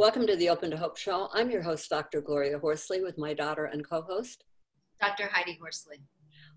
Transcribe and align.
Welcome 0.00 0.26
to 0.28 0.36
the 0.36 0.48
Open 0.48 0.70
to 0.70 0.78
Hope 0.78 0.96
Show. 0.96 1.28
I'm 1.34 1.50
your 1.50 1.60
host, 1.60 1.90
Dr. 1.90 2.22
Gloria 2.22 2.58
Horsley, 2.58 3.02
with 3.02 3.18
my 3.18 3.34
daughter 3.34 3.66
and 3.66 3.86
co 3.86 4.00
host, 4.00 4.44
Dr. 4.98 5.28
Heidi 5.30 5.58
Horsley. 5.60 5.98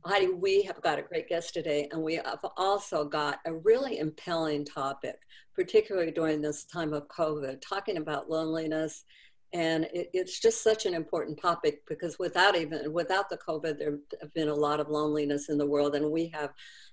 Heidi, 0.05 0.29
we 0.29 0.61
have 0.61 0.81
got 0.81 0.97
a 0.97 1.01
great 1.01 1.27
guest 1.27 1.53
today, 1.53 1.89
and 1.91 2.01
we 2.01 2.15
have 2.15 2.39
also 2.55 3.03
got 3.03 3.39
a 3.45 3.53
really 3.53 3.99
impelling 3.99 4.63
topic, 4.63 5.17
particularly 5.53 6.09
during 6.09 6.41
this 6.41 6.63
time 6.63 6.93
of 6.93 7.09
COVID, 7.09 7.59
talking 7.59 7.97
about 7.97 8.29
loneliness. 8.29 9.03
And 9.51 9.89
it, 9.93 10.09
it's 10.13 10.39
just 10.39 10.63
such 10.63 10.85
an 10.85 10.93
important 10.93 11.37
topic 11.37 11.81
because 11.85 12.17
without 12.17 12.55
even 12.55 12.93
without 12.93 13.29
the 13.29 13.39
COVID, 13.45 13.77
there 13.77 13.97
have 14.21 14.33
been 14.33 14.47
a 14.47 14.55
lot 14.55 14.79
of 14.79 14.87
loneliness 14.87 15.49
in 15.49 15.57
the 15.57 15.67
world, 15.67 15.95
and 15.95 16.11
we 16.11 16.31
have 16.33 16.51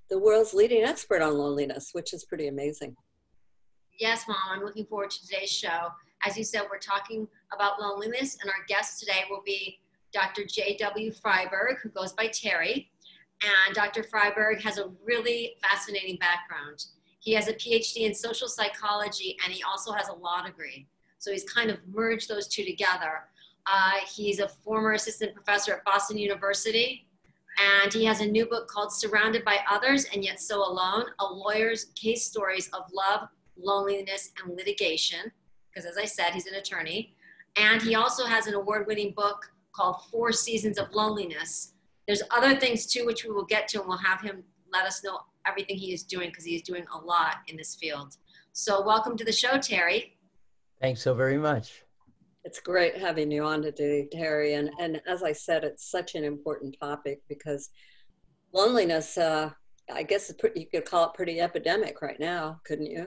the 0.09 0.19
world's 0.19 0.53
leading 0.53 0.83
expert 0.83 1.23
on 1.23 1.39
loneliness, 1.39 1.91
which 1.93 2.13
is 2.13 2.25
pretty 2.25 2.49
amazing. 2.49 2.97
Yes, 4.01 4.25
Mom, 4.27 4.37
I'm 4.51 4.65
looking 4.65 4.87
forward 4.87 5.11
to 5.11 5.21
today's 5.21 5.53
show. 5.53 5.91
As 6.25 6.37
you 6.37 6.45
said, 6.45 6.63
we're 6.71 6.79
talking 6.79 7.27
about 7.53 7.81
loneliness, 7.81 8.37
and 8.43 8.51
our 8.51 8.65
guest 8.69 9.01
today 9.01 9.25
will 9.31 9.43
be 9.45 9.81
Dr. 10.13 10.45
J.W. 10.45 11.13
Freiberg, 11.13 11.79
who 11.83 11.89
goes 11.89 12.13
by 12.13 12.27
Terry. 12.27 12.91
And 13.43 13.75
Dr. 13.75 14.03
Freiberg 14.03 14.61
has 14.61 14.77
a 14.77 14.91
really 15.03 15.55
fascinating 15.63 16.17
background. 16.17 16.85
He 17.21 17.33
has 17.33 17.49
a 17.49 17.55
PhD 17.55 18.03
in 18.07 18.15
social 18.15 18.49
psychology, 18.49 19.37
and 19.45 19.53
he 19.53 19.63
also 19.63 19.93
has 19.93 20.09
a 20.09 20.15
law 20.15 20.43
degree. 20.43 20.87
So 21.19 21.33
he's 21.33 21.45
kind 21.45 21.71
of 21.71 21.79
merged 21.91 22.29
those 22.29 22.49
two 22.49 22.65
together. 22.65 23.25
Uh, 23.67 23.93
he's 24.15 24.41
a 24.41 24.49
former 24.49 24.93
assistant 24.93 25.35
professor 25.35 25.75
at 25.75 25.85
Boston 25.85 26.19
University, 26.19 27.07
and 27.83 27.93
he 27.93 28.05
has 28.05 28.21
a 28.21 28.27
new 28.27 28.45
book 28.47 28.69
called 28.69 28.93
Surrounded 28.93 29.45
by 29.45 29.59
Others 29.71 30.07
and 30.13 30.23
Yet 30.23 30.41
So 30.41 30.59
Alone 30.59 31.07
A 31.19 31.25
Lawyer's 31.25 31.87
Case 31.95 32.27
Stories 32.27 32.69
of 32.75 32.83
Love, 32.93 33.29
Loneliness, 33.57 34.33
and 34.43 34.55
Litigation 34.55 35.33
because 35.73 35.89
as 35.89 35.97
I 35.97 36.05
said, 36.05 36.33
he's 36.33 36.47
an 36.47 36.55
attorney. 36.55 37.15
And 37.57 37.83
he 37.83 37.95
also 37.95 38.27
has 38.27 38.47
an 38.47 38.55
award 38.55 38.87
winning 38.87 39.13
book 39.17 39.51
called 39.73 40.03
Four 40.11 40.33
Seasons 40.33 40.79
of 40.79 40.93
Loneliness. 40.93 41.75
There's 42.07 42.23
other 42.31 42.57
things 42.57 42.87
too, 42.87 43.07
which 43.07 43.25
we 43.25 43.31
will 43.31 43.45
get 43.45 43.69
to, 43.69 43.81
and 43.81 43.89
we'll 43.89 43.99
have 43.99 44.21
him 44.21 44.45
let 44.73 44.87
us 44.87 45.03
know 45.03 45.21
everything 45.47 45.77
he 45.77 45.93
is 45.93 46.03
doing 46.03 46.29
because 46.29 46.45
he 46.45 46.55
is 46.55 46.63
doing 46.63 46.85
a 46.95 46.99
lot 46.99 47.37
in 47.49 47.57
this 47.57 47.75
field. 47.75 48.17
So, 48.53 48.85
welcome 48.85 49.17
to 49.17 49.25
the 49.25 49.33
show, 49.33 49.59
Terry. 49.59 50.17
Thanks 50.81 51.03
so 51.03 51.15
very 51.15 51.39
much. 51.39 51.83
It's 52.45 52.61
great 52.61 52.97
having 52.97 53.31
you 53.31 53.45
on 53.45 53.63
today, 53.63 54.09
Terry. 54.11 54.55
And, 54.55 54.71
and 54.81 55.01
as 55.07 55.23
I 55.23 55.33
said, 55.33 55.63
it's 55.63 55.91
such 55.91 56.15
an 56.15 56.25
important 56.25 56.77
topic 56.81 57.21
because 57.29 57.71
loneliness, 58.53 59.19
uh, 59.19 59.51
I 59.93 60.03
guess 60.03 60.33
pretty, 60.33 60.61
you 60.61 60.67
could 60.67 60.85
call 60.89 61.07
it 61.07 61.15
pretty 61.15 61.41
epidemic 61.41 62.01
right 62.01 62.19
now, 62.19 62.61
couldn't 62.65 62.87
you? 62.87 63.07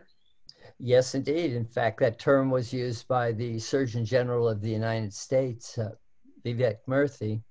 Yes, 0.79 1.15
indeed. 1.15 1.53
In 1.53 1.65
fact, 1.65 1.99
that 1.99 2.19
term 2.19 2.49
was 2.49 2.73
used 2.73 3.07
by 3.07 3.31
the 3.31 3.59
Surgeon 3.59 4.05
General 4.05 4.49
of 4.49 4.61
the 4.61 4.69
United 4.69 5.13
States, 5.13 5.77
uh, 5.77 5.91
Vivek 6.45 6.77
Murthy. 6.87 7.41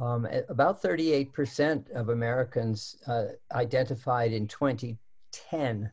Um, 0.00 0.26
about 0.48 0.82
38% 0.82 1.90
of 1.92 2.08
Americans 2.08 2.96
uh, 3.06 3.26
identified 3.52 4.32
in 4.32 4.48
2010 4.48 5.92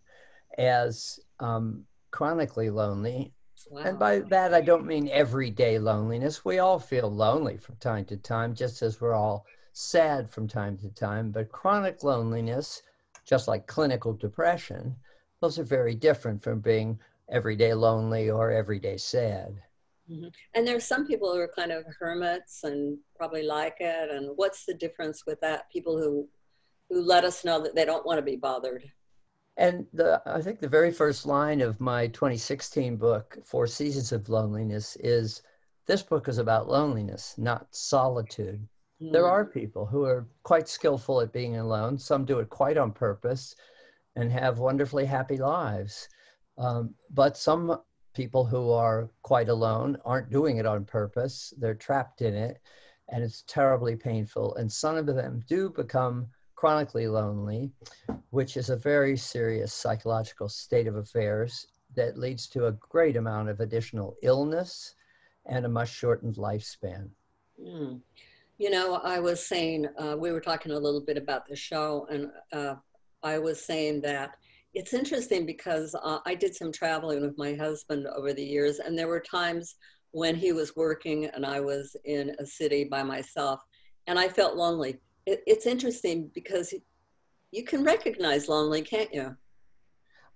as 0.58 1.20
um, 1.40 1.86
chronically 2.10 2.70
lonely. 2.70 3.34
Wow. 3.70 3.82
And 3.84 4.00
by 4.00 4.20
that, 4.20 4.54
I 4.54 4.62
don't 4.62 4.88
mean 4.88 5.08
everyday 5.10 5.78
loneliness. 5.78 6.44
We 6.44 6.60
all 6.60 6.80
feel 6.80 7.12
lonely 7.12 7.58
from 7.58 7.76
time 7.76 8.06
to 8.06 8.18
time, 8.18 8.56
just 8.56 8.82
as 8.82 9.00
we're 9.00 9.14
all 9.14 9.46
sad 9.74 10.30
from 10.30 10.48
time 10.48 10.78
to 10.80 10.90
time. 10.90 11.32
But 11.32 11.52
chronic 11.52 12.04
loneliness, 12.04 12.82
just 13.24 13.48
like 13.48 13.68
clinical 13.68 14.14
depression, 14.14 14.96
those 15.42 15.60
are 15.60 15.64
very 15.64 15.96
different 15.96 16.42
from 16.42 16.60
being 16.60 17.00
everyday 17.30 17.74
lonely 17.74 18.30
or 18.30 18.52
everyday 18.52 18.98
sad. 18.98 19.62
Mm-hmm. 20.10 20.28
And 20.54 20.68
there's 20.68 20.84
some 20.84 21.08
people 21.08 21.32
who 21.34 21.40
are 21.40 21.52
kind 21.56 21.72
of 21.72 21.86
hermits 22.00 22.64
and 22.64 22.98
probably 23.16 23.44
like 23.44 23.78
it. 23.80 24.10
And 24.12 24.32
what's 24.36 24.66
the 24.66 24.74
difference 24.74 25.26
with 25.26 25.40
that? 25.42 25.70
People 25.72 25.98
who 25.98 26.28
who 26.90 27.02
let 27.02 27.24
us 27.24 27.46
know 27.46 27.62
that 27.62 27.74
they 27.74 27.86
don't 27.86 28.06
want 28.06 28.18
to 28.18 28.22
be 28.22 28.36
bothered. 28.36 28.84
And 29.58 29.86
the, 29.94 30.22
I 30.26 30.42
think 30.42 30.60
the 30.60 30.68
very 30.68 30.92
first 30.92 31.26
line 31.26 31.62
of 31.62 31.80
my 31.80 32.08
2016 32.08 32.98
book, 32.98 33.38
Four 33.46 33.68
Seasons 33.68 34.12
of 34.12 34.28
Loneliness, 34.28 34.98
is 34.98 35.42
this 35.88 36.04
book 36.04 36.28
is 36.28 36.38
about 36.38 36.68
loneliness, 36.68 37.36
not 37.38 37.68
solitude. 37.72 38.68
Mm. 39.02 39.14
There 39.14 39.28
are 39.28 39.46
people 39.46 39.86
who 39.86 40.04
are 40.04 40.28
quite 40.44 40.68
skillful 40.68 41.22
at 41.22 41.32
being 41.32 41.58
alone. 41.58 41.98
Some 41.98 42.26
do 42.26 42.40
it 42.40 42.50
quite 42.50 42.78
on 42.78 42.92
purpose 42.92 43.56
and 44.16 44.32
have 44.32 44.60
wonderfully 44.60 45.06
happy 45.06 45.38
lives. 45.38 46.08
Um, 46.58 46.94
but 47.10 47.38
some 47.38 47.80
people 48.14 48.46
who 48.46 48.72
are 48.72 49.10
quite 49.22 49.50
alone 49.50 49.98
aren't 50.04 50.30
doing 50.30 50.58
it 50.58 50.66
on 50.66 50.86
purpose, 50.86 51.54
they're 51.58 51.76
trapped 51.76 52.22
in 52.22 52.34
it, 52.34 52.60
and 53.10 53.24
it's 53.24 53.44
terribly 53.48 53.96
painful. 53.96 54.56
And 54.56 54.72
some 54.72 54.96
of 54.98 55.06
them 55.06 55.44
do 55.48 55.70
become 55.70 56.28
chronically 56.56 57.08
lonely, 57.08 57.72
which 58.30 58.58
is 58.58 58.70
a 58.70 58.76
very 58.76 59.18
serious 59.18 59.74
psychological 59.74 60.48
state 60.50 60.88
of 60.88 60.96
affairs 60.96 61.68
that 61.96 62.18
leads 62.18 62.48
to 62.48 62.68
a 62.68 62.74
great 62.74 63.18
amount 63.18 63.50
of 63.50 63.60
additional 63.60 64.16
illness 64.22 64.96
and 65.48 65.66
a 65.66 65.70
much 65.70 65.90
shortened 65.90 66.36
lifespan. 66.36 67.10
Mm. 67.60 68.02
You 68.58 68.70
know, 68.70 68.96
I 69.04 69.20
was 69.20 69.44
saying, 69.44 69.88
uh, 69.98 70.16
we 70.18 70.32
were 70.32 70.40
talking 70.40 70.72
a 70.72 70.78
little 70.78 71.02
bit 71.02 71.18
about 71.18 71.48
the 71.48 71.56
show, 71.56 72.08
and 72.12 72.30
uh, 72.54 72.76
I 73.24 73.40
was 73.40 73.66
saying 73.66 74.02
that 74.02 74.36
it's 74.74 74.94
interesting 74.94 75.46
because 75.46 75.96
uh, 75.96 76.20
I 76.26 76.36
did 76.36 76.56
some 76.56 76.72
traveling 76.72 77.22
with 77.22 77.38
my 77.38 77.56
husband 77.56 78.08
over 78.08 78.34
the 78.34 78.44
years, 78.44 78.80
and 78.80 78.98
there 78.98 79.08
were 79.08 79.20
times 79.20 79.76
when 80.12 80.36
he 80.36 80.52
was 80.52 80.76
working 80.76 81.26
and 81.26 81.46
I 81.46 81.60
was 81.60 81.96
in 82.06 82.36
a 82.40 82.46
city 82.46 82.84
by 82.84 83.04
myself, 83.04 83.62
and 84.08 84.18
I 84.18 84.28
felt 84.28 84.56
lonely. 84.56 85.00
It, 85.26 85.44
it's 85.46 85.66
interesting 85.66 86.30
because 86.34 86.74
you 87.52 87.64
can 87.64 87.84
recognize 87.84 88.48
lonely, 88.48 88.82
can't 88.82 89.14
you? 89.14 89.36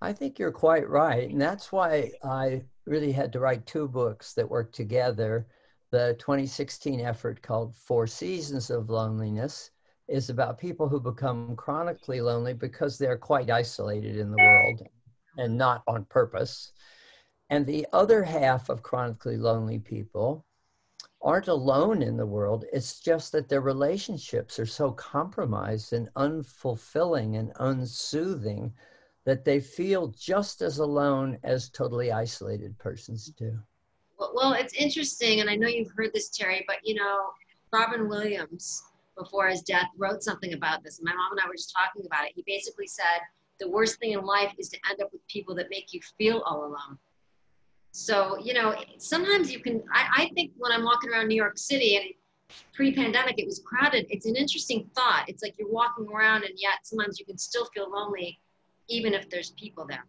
I 0.02 0.14
think 0.14 0.38
you're 0.38 0.52
quite 0.52 0.88
right. 0.90 1.30
And 1.30 1.42
that's 1.42 1.72
why 1.72 2.12
I 2.24 2.64
really 2.86 3.12
had 3.12 3.32
to 3.34 3.40
write 3.40 3.66
two 3.66 3.88
books 3.88 4.34
that 4.34 4.50
work 4.50 4.72
together. 4.72 5.48
The 5.92 6.16
2016 6.20 7.00
effort 7.00 7.42
called 7.42 7.76
Four 7.76 8.06
Seasons 8.06 8.70
of 8.70 8.90
Loneliness, 8.90 9.72
is 10.08 10.30
about 10.30 10.58
people 10.58 10.88
who 10.88 11.00
become 11.00 11.56
chronically 11.56 12.22
lonely 12.22 12.54
because 12.54 12.98
they're 12.98 13.18
quite 13.18 13.50
isolated 13.50 14.18
in 14.18 14.32
the 14.32 14.38
world 14.38 14.82
and 15.38 15.58
not 15.58 15.84
on 15.88 16.06
purpose. 16.06 16.72
And 17.50 17.66
the 17.66 17.88
other 17.94 18.24
half 18.24 18.70
of 18.70 18.84
chronically 18.84 19.38
lonely 19.38 19.80
people 19.80 20.46
aren't 21.22 21.48
alone 21.48 22.04
in 22.04 22.18
the 22.18 22.26
world. 22.26 22.66
It's 22.72 23.00
just 23.00 23.32
that 23.32 23.50
their 23.50 23.62
relationships 23.62 24.60
are 24.60 24.66
so 24.66 24.92
compromised 24.92 25.94
and 25.94 26.10
unfulfilling 26.16 27.40
and 27.40 27.54
unsoothing 27.56 28.72
that 29.26 29.44
they 29.44 29.60
feel 29.60 30.10
just 30.10 30.62
as 30.62 30.78
alone 30.78 31.40
as 31.44 31.70
totally 31.70 32.12
isolated 32.12 32.78
persons 32.78 33.26
do. 33.38 33.58
Well, 34.20 34.54
it's 34.54 34.74
interesting, 34.74 35.42
and 35.42 35.50
I 35.50 35.56
know 35.56 35.68
you've 35.68 35.92
heard 35.96 36.14
this, 36.14 36.30
Terry, 36.30 36.64
but 36.68 36.78
you 36.84 36.94
know, 36.94 37.32
Robin 37.74 38.08
Williams 38.08 38.84
before 39.18 39.48
his 39.48 39.62
death 39.62 39.88
wrote 39.98 40.24
something 40.24 40.54
about 40.54 40.84
this. 40.84 41.00
My 41.02 41.14
mom 41.14 41.32
and 41.32 41.42
I 41.42 41.48
were 41.48 41.56
just 41.56 41.74
talking 41.76 42.06
about 42.06 42.26
it. 42.26 42.34
He 42.36 42.44
basically 42.46 42.88
said 42.88 43.22
the 43.60 43.70
worst 43.70 44.00
thing 44.00 44.12
in 44.12 44.26
life 44.26 44.54
is 44.58 44.70
to 44.70 44.78
end 44.90 45.02
up 45.02 45.12
with 45.12 45.26
people 45.28 45.56
that 45.56 45.70
make 45.70 45.94
you 45.94 46.02
feel 46.18 46.40
all 46.46 46.66
alone. 46.66 46.98
So, 47.92 48.38
you 48.40 48.54
know, 48.54 48.76
sometimes 48.98 49.52
you 49.52 49.60
can, 49.60 49.82
I, 49.94 50.24
I 50.24 50.30
think 50.36 50.52
when 50.58 50.72
I'm 50.72 50.84
walking 50.84 51.10
around 51.10 51.28
New 51.28 51.36
York 51.36 51.58
City 51.58 51.96
and 51.96 52.06
pre 52.74 52.94
pandemic 52.94 53.40
it 53.40 53.46
was 53.46 53.62
crowded, 53.66 54.06
it's 54.10 54.26
an 54.26 54.36
interesting 54.36 54.90
thought. 54.94 55.26
It's 55.28 55.42
like 55.42 55.56
you're 55.58 55.72
walking 55.72 56.08
around 56.08 56.44
and 56.44 56.54
yet 56.58 56.80
sometimes 56.84 57.20
you 57.20 57.26
can 57.26 57.38
still 57.38 57.66
feel 57.74 57.90
lonely 57.90 58.40
even 58.90 59.14
if 59.14 59.30
there's 59.30 59.52
people 59.52 59.86
there. 59.88 60.06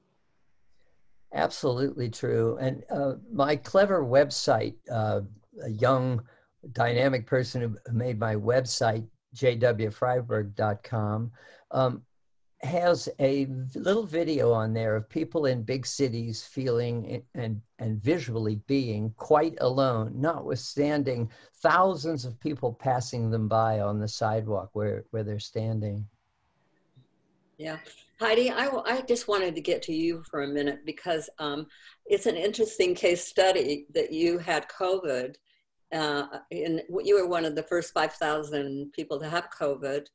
Absolutely 1.32 2.08
true. 2.08 2.56
And 2.60 2.84
uh, 2.90 3.14
my 3.32 3.56
clever 3.56 4.02
website, 4.02 4.74
uh, 4.90 5.20
young 5.68 6.22
dynamic 6.72 7.26
person 7.26 7.60
who 7.62 7.92
made 7.92 8.18
my 8.18 8.34
website, 8.34 9.06
jwfreiberg.com, 9.34 11.30
um, 11.70 12.02
has 12.62 13.08
a 13.20 13.46
little 13.74 14.06
video 14.06 14.50
on 14.52 14.72
there 14.72 14.96
of 14.96 15.08
people 15.08 15.46
in 15.46 15.62
big 15.62 15.86
cities 15.86 16.42
feeling 16.44 17.22
and, 17.34 17.60
and 17.78 18.02
visually 18.02 18.56
being 18.66 19.12
quite 19.16 19.56
alone, 19.60 20.12
notwithstanding 20.16 21.30
thousands 21.62 22.24
of 22.24 22.40
people 22.40 22.72
passing 22.72 23.30
them 23.30 23.46
by 23.46 23.80
on 23.80 24.00
the 24.00 24.08
sidewalk 24.08 24.70
where, 24.72 25.04
where 25.10 25.22
they're 25.22 25.38
standing. 25.38 26.06
Yeah. 27.58 27.78
Heidi, 28.20 28.50
I, 28.50 28.68
I 28.86 29.02
just 29.02 29.28
wanted 29.28 29.54
to 29.54 29.60
get 29.60 29.82
to 29.82 29.92
you 29.92 30.22
for 30.30 30.42
a 30.42 30.48
minute 30.48 30.80
because 30.86 31.28
um, 31.38 31.66
it's 32.06 32.26
an 32.26 32.36
interesting 32.36 32.94
case 32.94 33.24
study 33.24 33.86
that 33.92 34.12
you 34.12 34.38
had 34.38 34.68
COVID. 34.68 35.36
Uh, 35.92 36.26
you 36.50 37.14
were 37.14 37.28
one 37.28 37.44
of 37.44 37.54
the 37.54 37.62
first 37.62 37.94
5,000 37.94 38.92
people 38.92 39.20
to 39.20 39.28
have 39.28 39.48
COVID 39.50 40.06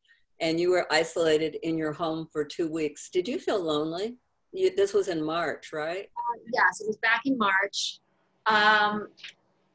and 0.41 0.59
you 0.59 0.71
were 0.71 0.91
isolated 0.91 1.55
in 1.61 1.77
your 1.77 1.93
home 1.93 2.27
for 2.31 2.43
two 2.43 2.67
weeks. 2.67 3.09
Did 3.09 3.27
you 3.27 3.39
feel 3.39 3.61
lonely? 3.61 4.17
You, 4.51 4.75
this 4.75 4.93
was 4.93 5.07
in 5.07 5.23
March, 5.23 5.71
right? 5.71 6.09
Uh, 6.17 6.39
yes, 6.51 6.81
it 6.81 6.87
was 6.87 6.97
back 6.97 7.21
in 7.25 7.37
March. 7.37 7.99
Um, 8.47 9.07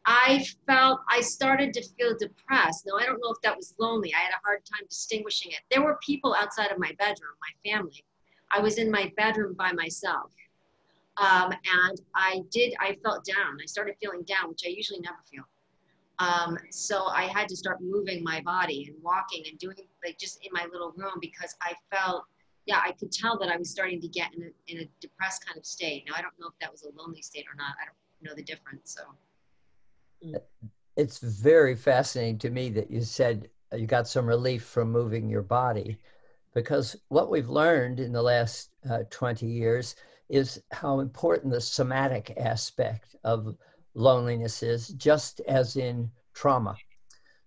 I 0.05 0.45
felt 0.67 1.01
I 1.09 1.21
started 1.21 1.73
to 1.75 1.83
feel 1.97 2.17
depressed. 2.19 2.85
Now, 2.87 2.99
I 2.99 3.07
don't 3.07 3.21
know 3.21 3.31
if 3.31 3.41
that 3.43 3.57
was 3.57 3.75
lonely. 3.79 4.13
I 4.13 4.19
had 4.19 4.33
a 4.33 4.41
hard 4.45 4.61
time 4.65 4.87
distinguishing 4.89 5.53
it. 5.53 5.61
There 5.71 5.83
were 5.83 5.99
people 6.05 6.35
outside 6.39 6.71
of 6.71 6.79
my 6.79 6.93
bedroom, 6.99 7.33
my 7.41 7.71
family. 7.71 8.05
I 8.51 8.61
was 8.61 8.79
in 8.79 8.91
my 8.91 9.13
bedroom 9.17 9.55
by 9.55 9.73
myself. 9.73 10.33
Um, 11.17 11.53
and 11.53 12.01
I 12.15 12.41
did, 12.51 12.75
I 12.79 12.97
felt 13.03 13.25
down. 13.25 13.57
I 13.63 13.67
started 13.67 13.95
feeling 14.03 14.23
down, 14.23 14.51
which 14.51 14.63
I 14.67 14.69
usually 14.69 15.01
never 15.01 15.19
feel. 15.31 15.45
Um, 16.19 16.57
so 16.71 17.07
I 17.07 17.25
had 17.25 17.49
to 17.49 17.57
start 17.57 17.79
moving 17.83 18.23
my 18.25 18.41
body 18.41 18.87
and 18.89 18.97
walking 19.03 19.45
and 19.49 19.59
doing 19.59 19.77
like 20.05 20.19
just 20.19 20.39
in 20.45 20.51
my 20.53 20.67
little 20.73 20.93
room 20.97 21.19
because 21.21 21.55
I 21.61 21.75
felt, 21.95 22.25
yeah, 22.65 22.81
I 22.83 22.93
could 22.93 23.13
tell 23.13 23.39
that 23.39 23.51
I 23.51 23.57
was 23.57 23.71
starting 23.71 24.01
to 24.01 24.09
get 24.09 24.35
in 24.35 24.45
a, 24.45 24.73
in 24.73 24.79
a 24.85 24.89
depressed 25.01 25.47
kind 25.47 25.59
of 25.59 25.67
state. 25.67 26.05
Now 26.09 26.15
I 26.17 26.23
don't 26.23 26.33
know 26.41 26.49
if 26.49 26.59
that 26.61 26.73
was 26.73 26.85
a 26.85 26.89
lonely 26.99 27.23
state 27.23 27.45
or 27.53 27.55
not. 27.57 27.75
I 27.81 27.85
don't 27.87 28.31
know 28.31 28.35
the 28.35 28.43
difference. 28.43 28.97
So 28.97 29.03
it's 30.97 31.19
very 31.19 31.77
fascinating 31.77 32.39
to 32.39 32.51
me 32.51 32.71
that 32.71 32.91
you 32.91 33.03
said 33.03 33.51
you 33.73 33.87
got 33.87 34.09
some 34.09 34.27
relief 34.27 34.65
from 34.65 34.91
moving 34.91 35.29
your 35.29 35.43
body 35.43 35.99
because 36.55 36.97
what 37.09 37.31
we've 37.31 37.51
learned 37.51 38.01
in 38.01 38.13
the 38.13 38.23
last 38.23 38.71
uh, 38.89 39.01
20 39.11 39.47
years 39.47 39.97
is 40.31 40.63
how 40.73 41.01
important 41.01 41.53
the 41.53 41.61
somatic 41.61 42.33
aspect 42.39 43.15
of 43.25 43.55
loneliness 43.97 44.63
is, 44.63 44.89
just 44.89 45.41
as 45.49 45.77
in 45.77 46.11
trauma. 46.35 46.77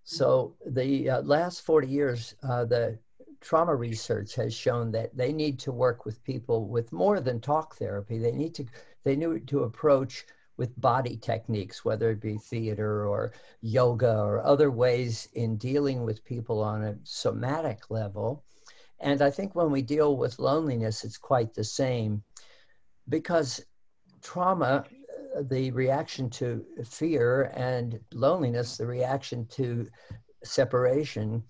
So, 0.04 0.56
the 0.66 1.10
uh, 1.10 1.22
last 1.22 1.62
40 1.62 1.88
years, 1.88 2.36
uh, 2.44 2.66
the 2.66 2.98
trauma 3.42 3.76
research 3.76 4.36
has 4.36 4.54
shown 4.54 4.92
that 4.92 5.16
they 5.16 5.32
need 5.32 5.60
to 5.60 5.72
work 5.72 6.06
with 6.06 6.24
people 6.24 6.68
with 6.68 6.92
more 6.92 7.20
than 7.20 7.40
talk 7.40 7.76
therapy. 7.76 8.18
They 8.18 8.32
need 8.32 8.54
to 8.56 8.66
they 9.04 9.16
need 9.16 9.48
to 9.48 9.64
approach 9.64 10.26
with 10.58 10.80
body 10.82 11.16
techniques, 11.16 11.86
whether 11.86 12.10
it 12.10 12.20
be 12.20 12.38
theater 12.38 13.08
or 13.08 13.32
yoga 13.62 14.18
or 14.18 14.44
other 14.44 14.72
ways 14.72 15.30
in 15.34 15.56
dealing 15.56 16.04
with 16.04 16.26
people 16.26 16.62
on 16.62 16.84
a 16.84 16.98
somatic 17.04 17.90
level. 17.90 18.44
And 19.00 19.22
I 19.22 19.30
think 19.30 19.56
when 19.56 19.72
we 19.72 19.82
deal 19.82 20.18
with 20.18 20.38
loneliness, 20.38 21.06
it's 21.06 21.18
quite 21.18 21.54
the 21.54 21.64
same 21.64 22.24
because 23.08 23.64
trauma 24.22 24.84
the 25.44 25.72
reaction 25.72 26.30
to 26.32 26.66
fear 26.86 27.52
and 27.56 28.00
loneliness, 28.14 28.78
the 28.78 28.86
reaction 28.86 29.46
to 29.48 29.88
separation, 30.44 31.44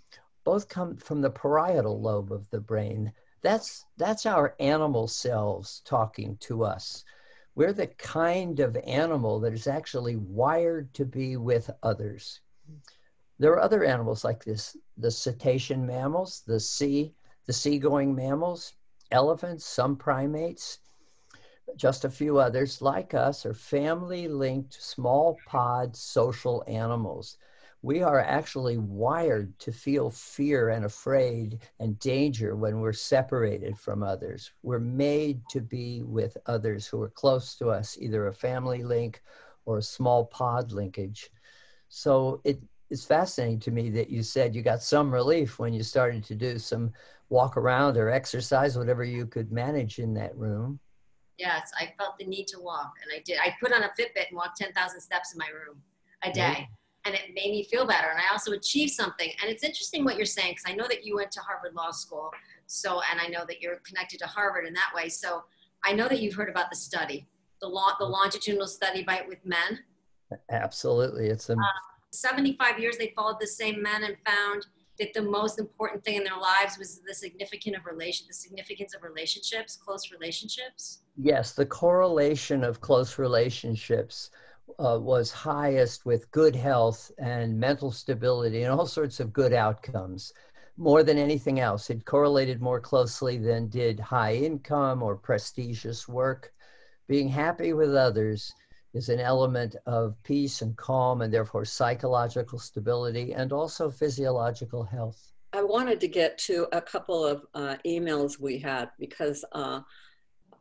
both 0.43 0.67
come 0.67 0.97
from 0.97 1.21
the 1.21 1.29
parietal 1.29 2.01
lobe 2.01 2.31
of 2.31 2.49
the 2.49 2.59
brain. 2.59 3.11
That's 3.41 3.85
that's 3.97 4.25
our 4.25 4.55
animal 4.59 5.07
selves 5.07 5.81
talking 5.85 6.37
to 6.41 6.63
us. 6.63 7.03
We're 7.55 7.73
the 7.73 7.87
kind 7.87 8.59
of 8.59 8.77
animal 8.77 9.39
that 9.41 9.53
is 9.53 9.67
actually 9.67 10.15
wired 10.15 10.93
to 10.93 11.05
be 11.05 11.37
with 11.37 11.69
others. 11.83 12.41
There 13.37 13.51
are 13.53 13.61
other 13.61 13.83
animals 13.83 14.23
like 14.23 14.43
this, 14.43 14.75
the 14.97 15.11
cetacean 15.11 15.85
mammals, 15.85 16.43
the 16.45 16.59
sea, 16.59 17.13
the 17.45 17.53
seagoing 17.53 18.13
mammals, 18.13 18.73
elephants, 19.11 19.65
some 19.65 19.95
primates 19.95 20.79
just 21.75 22.05
a 22.05 22.09
few 22.09 22.37
others 22.37 22.81
like 22.81 23.13
us 23.13 23.45
are 23.45 23.53
family 23.53 24.27
linked 24.27 24.73
small 24.73 25.37
pod 25.47 25.95
social 25.95 26.63
animals. 26.67 27.37
We 27.81 28.03
are 28.03 28.19
actually 28.19 28.77
wired 28.77 29.57
to 29.59 29.71
feel 29.71 30.09
fear 30.09 30.69
and 30.69 30.83
afraid 30.83 31.59
and 31.79 31.97
danger 31.99 32.55
when 32.55 32.81
we're 32.81 32.93
separated 32.93 33.77
from 33.77 34.03
others. 34.03 34.51
We're 34.63 34.79
made 34.79 35.41
to 35.49 35.61
be 35.61 36.03
with 36.03 36.35
others 36.45 36.87
who 36.87 37.01
are 37.01 37.09
close 37.09 37.55
to 37.55 37.69
us, 37.69 37.97
either 37.99 38.27
a 38.27 38.33
family 38.33 38.83
link 38.83 39.21
or 39.65 39.77
a 39.77 39.83
small 39.83 40.25
pod 40.25 40.73
linkage. 40.73 41.29
So 41.87 42.41
it 42.43 42.61
is 42.89 43.05
fascinating 43.05 43.59
to 43.61 43.71
me 43.71 43.89
that 43.91 44.09
you 44.09 44.23
said 44.23 44.55
you 44.55 44.61
got 44.61 44.83
some 44.83 45.13
relief 45.13 45.57
when 45.57 45.73
you 45.73 45.83
started 45.83 46.23
to 46.25 46.35
do 46.35 46.59
some 46.59 46.91
walk 47.29 47.55
around 47.55 47.95
or 47.95 48.09
exercise, 48.09 48.77
whatever 48.77 49.03
you 49.03 49.25
could 49.25 49.51
manage 49.51 49.99
in 49.99 50.13
that 50.15 50.35
room. 50.35 50.79
Yes, 51.39 51.71
I 51.79 51.93
felt 51.97 52.17
the 52.19 52.25
need 52.25 52.47
to 52.47 52.59
walk, 52.59 52.93
and 53.01 53.11
I 53.15 53.21
did. 53.23 53.37
I 53.41 53.55
put 53.61 53.71
on 53.71 53.83
a 53.83 53.87
Fitbit 53.97 54.27
and 54.27 54.35
walked 54.35 54.57
10,000 54.57 54.99
steps 54.99 55.33
in 55.33 55.37
my 55.37 55.47
room 55.47 55.81
a 56.21 56.31
day, 56.33 56.67
and 57.05 57.15
it 57.15 57.33
made 57.33 57.51
me 57.51 57.63
feel 57.63 57.87
better. 57.87 58.09
And 58.09 58.19
I 58.19 58.29
also 58.29 58.51
achieved 58.51 58.91
something. 58.91 59.31
And 59.41 59.49
it's 59.49 59.63
interesting 59.63 60.03
what 60.03 60.17
you're 60.17 60.25
saying 60.25 60.51
because 60.51 60.65
I 60.67 60.75
know 60.75 60.85
that 60.89 61.05
you 61.05 61.15
went 61.15 61.31
to 61.31 61.39
Harvard 61.39 61.75
Law 61.75 61.91
School, 61.91 62.29
so 62.67 63.01
and 63.09 63.21
I 63.21 63.27
know 63.27 63.45
that 63.47 63.61
you're 63.61 63.77
connected 63.87 64.19
to 64.19 64.27
Harvard 64.27 64.65
in 64.67 64.73
that 64.73 64.91
way. 64.93 65.07
So 65.07 65.45
I 65.85 65.93
know 65.93 66.09
that 66.09 66.19
you've 66.19 66.35
heard 66.35 66.49
about 66.49 66.69
the 66.69 66.75
study, 66.75 67.25
the 67.61 67.69
long, 67.69 67.93
the 67.99 68.05
longitudinal 68.05 68.67
study 68.67 69.03
by 69.03 69.23
with 69.25 69.39
men. 69.45 69.79
Absolutely, 70.51 71.27
it's 71.27 71.49
a. 71.49 71.53
Uh, 71.53 71.79
75 72.11 72.79
years 72.79 72.97
they 72.97 73.13
followed 73.15 73.37
the 73.39 73.47
same 73.47 73.81
men 73.81 74.03
and 74.03 74.17
found 74.25 74.65
that 74.99 75.13
the 75.13 75.21
most 75.21 75.59
important 75.59 76.03
thing 76.03 76.15
in 76.15 76.23
their 76.23 76.37
lives 76.37 76.77
was 76.77 76.99
the 77.07 77.13
significance 77.13 77.77
of 77.77 77.85
relation, 77.85 78.25
the 78.27 78.33
significance 78.33 78.93
of 78.93 79.01
relationships, 79.01 79.77
close 79.77 80.11
relationships. 80.11 80.99
Yes, 81.21 81.51
the 81.51 81.65
correlation 81.65 82.63
of 82.63 82.79
close 82.79 83.19
relationships 83.19 84.31
uh, 84.79 84.97
was 85.01 85.33
highest 85.33 86.05
with 86.05 86.31
good 86.31 86.55
health 86.55 87.11
and 87.17 87.59
mental 87.59 87.91
stability 87.91 88.63
and 88.63 88.71
all 88.71 88.85
sorts 88.85 89.19
of 89.19 89.33
good 89.33 89.51
outcomes. 89.51 90.31
More 90.77 91.03
than 91.03 91.17
anything 91.17 91.59
else, 91.59 91.89
it 91.89 92.05
correlated 92.05 92.61
more 92.61 92.79
closely 92.79 93.37
than 93.37 93.67
did 93.67 93.99
high 93.99 94.35
income 94.35 95.03
or 95.03 95.17
prestigious 95.17 96.07
work. 96.07 96.53
Being 97.09 97.27
happy 97.27 97.73
with 97.73 97.93
others 97.93 98.53
is 98.93 99.09
an 99.09 99.19
element 99.19 99.75
of 99.85 100.15
peace 100.23 100.61
and 100.61 100.77
calm 100.77 101.21
and 101.21 101.33
therefore 101.33 101.65
psychological 101.65 102.59
stability 102.59 103.33
and 103.33 103.51
also 103.51 103.91
physiological 103.91 104.85
health. 104.85 105.33
I 105.51 105.63
wanted 105.63 105.99
to 105.99 106.07
get 106.07 106.37
to 106.45 106.67
a 106.71 106.79
couple 106.79 107.25
of 107.25 107.41
uh, 107.53 107.75
emails 107.85 108.39
we 108.39 108.57
had 108.57 108.91
because 108.97 109.43
uh, 109.51 109.81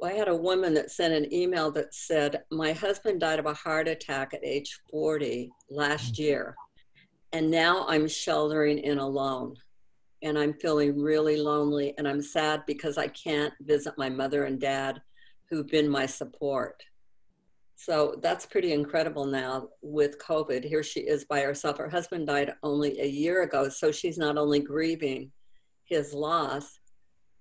I 0.03 0.13
had 0.13 0.29
a 0.29 0.37
woman 0.37 0.75
that 0.75 0.91
sent 0.91 1.13
an 1.13 1.33
email 1.33 1.71
that 1.73 1.93
said, 1.93 2.45
My 2.51 2.73
husband 2.73 3.21
died 3.21 3.39
of 3.39 3.47
a 3.47 3.55
heart 3.55 3.89
attack 3.89 4.33
at 4.33 4.45
age 4.45 4.81
40 4.91 5.51
last 5.71 6.15
mm. 6.15 6.19
year, 6.19 6.57
and 7.33 7.51
now 7.51 7.85
I'm 7.89 8.07
sheltering 8.07 8.79
in 8.79 8.99
alone. 8.99 9.57
And 10.23 10.37
I'm 10.37 10.55
feeling 10.55 11.01
really 11.01 11.37
lonely, 11.37 11.95
and 11.97 12.09
I'm 12.09 12.21
sad 12.21 12.65
because 12.67 12.99
I 12.99 13.07
can't 13.09 13.55
visit 13.61 13.95
my 13.97 14.09
mother 14.09 14.45
and 14.45 14.61
dad 14.61 15.01
who've 15.49 15.67
been 15.67 15.89
my 15.89 16.07
support. 16.07 16.83
So 17.77 18.17
that's 18.21 18.45
pretty 18.45 18.73
incredible 18.73 19.25
now 19.25 19.69
with 19.81 20.19
COVID. 20.19 20.65
Here 20.65 20.83
she 20.83 21.01
is 21.01 21.25
by 21.25 21.43
herself. 21.43 21.79
Her 21.79 21.89
husband 21.89 22.27
died 22.27 22.53
only 22.65 23.01
a 23.01 23.07
year 23.07 23.43
ago. 23.43 23.69
So 23.69 23.93
she's 23.93 24.19
not 24.19 24.37
only 24.37 24.59
grieving 24.59 25.31
his 25.85 26.13
loss, 26.13 26.81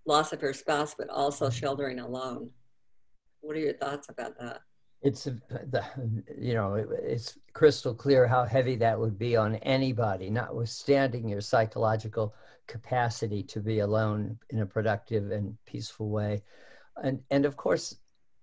loss 0.08 0.34
of 0.34 0.42
her 0.42 0.54
spouse, 0.54 0.96
but 0.98 1.10
also 1.10 1.48
mm-hmm. 1.48 1.56
sheltering 1.56 2.00
alone. 2.00 2.50
What 3.42 3.56
are 3.56 3.60
your 3.60 3.74
thoughts 3.74 4.10
about 4.10 4.38
that? 4.40 4.62
It's 5.04 5.28
uh, 5.28 5.34
the 5.70 5.84
you 6.40 6.56
know 6.56 6.74
it's 6.74 7.38
crystal 7.54 7.94
clear 7.94 8.26
how 8.26 8.46
heavy 8.46 8.76
that 8.78 9.00
would 9.00 9.20
be 9.20 9.36
on 9.36 9.56
anybody, 9.58 10.32
notwithstanding 10.32 11.30
your 11.30 11.42
psychological 11.42 12.34
capacity 12.66 13.44
to 13.44 13.60
be 13.60 13.80
alone 13.80 14.40
in 14.50 14.62
a 14.62 14.66
productive 14.66 15.32
and 15.32 15.56
peaceful 15.66 16.10
way, 16.10 16.42
and 17.04 17.22
and 17.30 17.46
of 17.46 17.56
course 17.56 17.96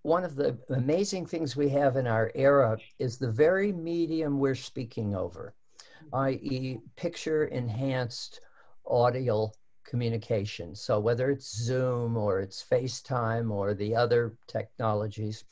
one 0.03 0.23
of 0.23 0.37
the 0.37 0.57
amazing 0.69 1.25
things 1.25 1.57
we 1.57 1.69
have 1.71 1.97
in 1.97 2.07
our 2.07 2.31
era 2.35 2.77
is 2.99 3.17
the 3.17 3.31
very 3.31 3.73
medium 3.73 4.39
we're 4.39 4.55
speaking 4.55 5.17
over, 5.17 5.55
mm-hmm. 5.81 6.17
i.e., 6.17 6.79
picture 6.95 7.47
enhanced 7.47 8.41
audio 8.87 9.51
communication. 9.85 10.75
So, 10.75 10.99
whether 10.99 11.31
it's 11.31 11.57
Zoom 11.57 12.17
or 12.17 12.41
it's 12.41 12.65
FaceTime 12.65 13.51
or 13.51 13.75
the 13.75 13.95
other 13.95 14.37
technologies, 14.47 15.45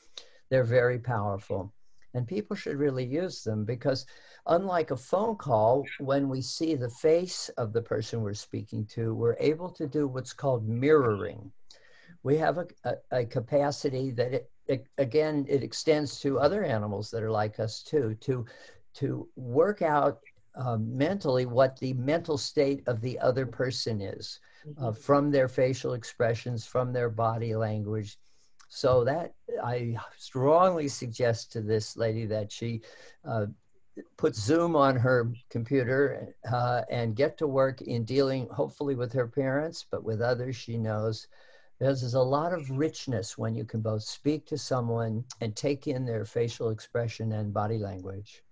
they're 0.50 0.64
very 0.64 0.98
powerful. 0.98 1.72
And 2.14 2.28
people 2.28 2.56
should 2.56 2.76
really 2.76 3.04
use 3.04 3.42
them 3.42 3.64
because, 3.64 4.04
unlike 4.46 4.90
a 4.90 4.96
phone 4.96 5.36
call, 5.36 5.84
when 5.98 6.28
we 6.28 6.42
see 6.42 6.74
the 6.74 6.90
face 6.90 7.48
of 7.56 7.72
the 7.72 7.82
person 7.82 8.20
we're 8.20 8.34
speaking 8.34 8.84
to, 8.86 9.14
we're 9.14 9.36
able 9.40 9.70
to 9.70 9.86
do 9.86 10.06
what's 10.06 10.34
called 10.34 10.68
mirroring 10.68 11.50
we 12.22 12.36
have 12.36 12.58
a, 12.58 12.66
a, 12.84 12.94
a 13.10 13.24
capacity 13.24 14.10
that 14.12 14.32
it, 14.32 14.50
it, 14.66 14.86
again 14.98 15.44
it 15.48 15.62
extends 15.62 16.20
to 16.20 16.38
other 16.38 16.64
animals 16.64 17.10
that 17.10 17.22
are 17.22 17.30
like 17.30 17.58
us 17.60 17.82
too 17.82 18.16
to 18.20 18.44
to 18.94 19.28
work 19.36 19.82
out 19.82 20.20
uh, 20.54 20.76
mentally 20.76 21.46
what 21.46 21.78
the 21.78 21.92
mental 21.94 22.36
state 22.36 22.82
of 22.86 23.00
the 23.00 23.18
other 23.18 23.46
person 23.46 24.00
is 24.00 24.40
uh, 24.78 24.86
mm-hmm. 24.86 25.00
from 25.00 25.30
their 25.30 25.48
facial 25.48 25.94
expressions 25.94 26.66
from 26.66 26.92
their 26.92 27.08
body 27.08 27.54
language 27.54 28.18
so 28.68 29.04
that 29.04 29.34
i 29.62 29.96
strongly 30.16 30.88
suggest 30.88 31.52
to 31.52 31.60
this 31.60 31.96
lady 31.96 32.26
that 32.26 32.50
she 32.50 32.80
uh, 33.24 33.46
put 34.16 34.34
Zoom 34.34 34.74
on 34.76 34.96
her 34.96 35.32
computer 35.50 36.34
uh, 36.50 36.82
and 36.90 37.16
get 37.16 37.36
to 37.38 37.46
work 37.46 37.82
in 37.82 38.04
dealing, 38.04 38.48
hopefully, 38.48 38.94
with 38.94 39.12
her 39.12 39.26
parents, 39.26 39.84
but 39.90 40.04
with 40.04 40.20
others 40.20 40.56
she 40.56 40.78
knows. 40.78 41.26
There's, 41.78 42.14
a 42.14 42.20
lot 42.20 42.52
of 42.52 42.70
richness 42.70 43.36
when 43.36 43.54
you 43.54 43.64
can 43.64 43.80
both 43.80 44.04
speak 44.04 44.46
to 44.46 44.56
someone 44.56 45.24
and 45.40 45.56
take 45.56 45.88
in 45.88 46.04
their 46.04 46.24
facial 46.24 46.70
expression 46.70 47.32
and 47.32 47.52
body 47.52 47.78
language. 47.78 48.44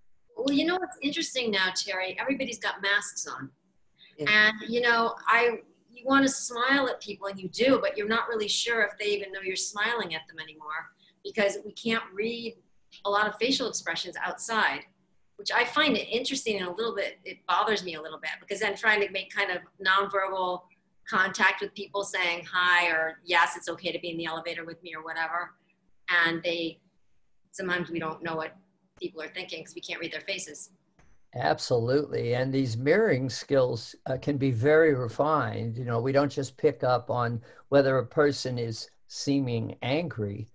Well, 0.44 0.54
you 0.54 0.64
know 0.64 0.76
what's 0.76 0.97
interesting 1.02 1.50
now, 1.50 1.68
Terry? 1.75 2.16
Everybody's 2.18 2.59
got 2.59 2.82
masks 2.82 3.26
on. 3.26 3.50
Yeah. 4.18 4.26
And, 4.30 4.54
you 4.68 4.80
know, 4.80 5.14
I 5.26 5.59
you 5.90 6.04
want 6.06 6.25
to 6.25 6.32
smile 6.32 6.88
at 6.88 7.00
people 7.00 7.26
and 7.26 7.38
you 7.38 7.49
do, 7.49 7.78
but 7.80 7.97
you're 7.97 8.09
not 8.09 8.28
really 8.28 8.49
sure 8.49 8.82
if 8.82 8.92
they 8.99 9.06
even 9.06 9.32
know 9.32 9.40
you're 9.42 9.56
smiling 9.56 10.14
at 10.14 10.23
them 10.28 10.38
anymore 10.42 10.90
because 11.23 11.59
we 11.64 11.73
can't 11.73 12.04
read 12.14 12.56
a 13.04 13.11
lot 13.11 13.26
of 13.26 13.37
facial 13.37 13.68
expressions 13.68 14.16
outside 14.25 14.80
which 15.40 15.50
I 15.50 15.64
find 15.64 15.97
it 15.97 16.06
interesting 16.06 16.59
and 16.59 16.68
a 16.68 16.70
little 16.70 16.94
bit, 16.94 17.18
it 17.25 17.38
bothers 17.49 17.82
me 17.82 17.94
a 17.94 18.02
little 18.02 18.18
bit 18.18 18.32
because 18.40 18.62
I'm 18.62 18.76
trying 18.76 19.00
to 19.00 19.11
make 19.11 19.35
kind 19.35 19.50
of 19.50 19.62
nonverbal 19.82 20.61
contact 21.09 21.62
with 21.62 21.75
people 21.75 22.04
saying 22.04 22.44
hi 22.44 22.88
or 22.88 23.20
yes, 23.25 23.56
it's 23.56 23.66
okay 23.70 23.90
to 23.90 23.99
be 23.99 24.11
in 24.11 24.18
the 24.18 24.26
elevator 24.26 24.66
with 24.66 24.82
me 24.82 24.94
or 24.94 25.02
whatever. 25.02 25.52
And 26.26 26.42
they, 26.42 26.80
sometimes 27.52 27.88
we 27.88 27.99
don't 27.99 28.23
know 28.23 28.37
what 28.37 28.54
people 29.00 29.23
are 29.23 29.28
thinking 29.28 29.61
because 29.61 29.75
we 29.75 29.80
can't 29.80 30.00
read 30.00 30.12
their 30.12 30.21
faces. 30.21 30.71
Absolutely. 31.35 32.35
And 32.35 32.52
these 32.52 32.76
mirroring 32.76 33.30
skills 33.30 33.95
uh, 34.07 34.16
can 34.21 34.37
be 34.37 34.50
very 34.50 34.95
refined. 34.95 35.76
You 35.76 35.85
know, 35.85 36.00
we 36.00 36.12
don't 36.12 36.33
just 36.33 36.57
pick 36.57 36.83
up 36.83 37.09
on 37.09 37.40
whether 37.69 37.99
a 37.99 38.07
person 38.07 38.59
is 38.59 38.90
seeming 39.07 39.76
angry, 39.83 40.49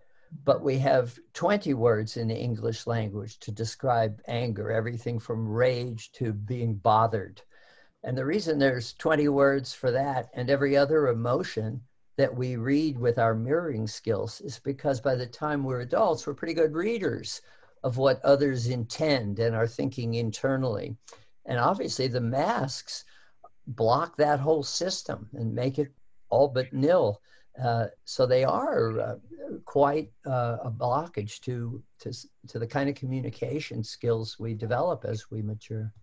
but 0.43 0.61
we 0.61 0.77
have 0.79 1.17
20 1.33 1.73
words 1.75 2.17
in 2.17 2.27
the 2.27 2.37
English 2.37 2.87
language 2.87 3.39
to 3.39 3.51
describe 3.51 4.21
anger, 4.27 4.69
everything 4.69 5.17
from 5.17 5.47
rage 5.47 6.11
to 6.13 6.33
being 6.33 6.75
bothered. 6.75 7.41
And 8.03 8.17
the 8.17 8.25
reason 8.25 8.59
there's 8.59 8.93
20 8.93 9.29
words 9.29 9.73
for 9.73 9.91
that 9.91 10.29
and 10.33 10.49
every 10.49 10.75
other 10.75 11.07
emotion 11.07 11.81
that 12.17 12.33
we 12.33 12.55
read 12.55 12.97
with 12.97 13.17
our 13.17 13.33
mirroring 13.33 13.87
skills 13.87 14.41
is 14.41 14.59
because 14.59 15.01
by 15.01 15.15
the 15.15 15.25
time 15.25 15.63
we're 15.63 15.81
adults, 15.81 16.27
we're 16.27 16.33
pretty 16.33 16.53
good 16.53 16.73
readers 16.73 17.41
of 17.85 17.97
what 17.97 18.19
others 18.25 18.65
intend 18.65 19.37
and 19.37 19.55
are 19.55 19.67
thinking 19.67 20.15
internally. 20.15 20.97
And 21.45 21.59
obviously, 21.59 22.07
the 22.07 22.19
masks 22.19 23.05
block 23.67 24.17
that 24.17 24.39
whole 24.39 24.63
system 24.63 25.29
and 25.33 25.53
make 25.53 25.77
it 25.77 25.91
all 26.29 26.47
but 26.47 26.73
nil. 26.73 27.21
Uh, 27.63 27.85
so 28.03 28.25
they 28.25 28.43
are 28.43 28.99
uh, 28.99 29.15
quite 29.65 30.11
uh, 30.25 30.57
a 30.63 30.71
blockage 30.71 31.39
to, 31.41 31.81
to, 31.99 32.11
to 32.47 32.57
the 32.57 32.65
kind 32.65 32.89
of 32.89 32.95
communication 32.95 33.83
skills 33.83 34.37
we 34.39 34.55
develop 34.55 35.05
as 35.05 35.29
we 35.29 35.43
mature. 35.43 35.93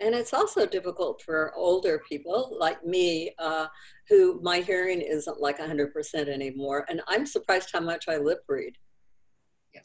And 0.00 0.16
it's 0.16 0.34
also 0.34 0.66
difficult 0.66 1.22
for 1.22 1.52
older 1.54 2.02
people 2.08 2.56
like 2.58 2.84
me, 2.84 3.32
uh, 3.38 3.68
who 4.08 4.40
my 4.42 4.58
hearing 4.58 5.00
isn't 5.00 5.40
like 5.40 5.60
100% 5.60 6.28
anymore. 6.28 6.84
And 6.88 7.00
I'm 7.06 7.26
surprised 7.26 7.70
how 7.72 7.80
much 7.80 8.08
I 8.08 8.16
lip 8.16 8.42
read. 8.48 8.76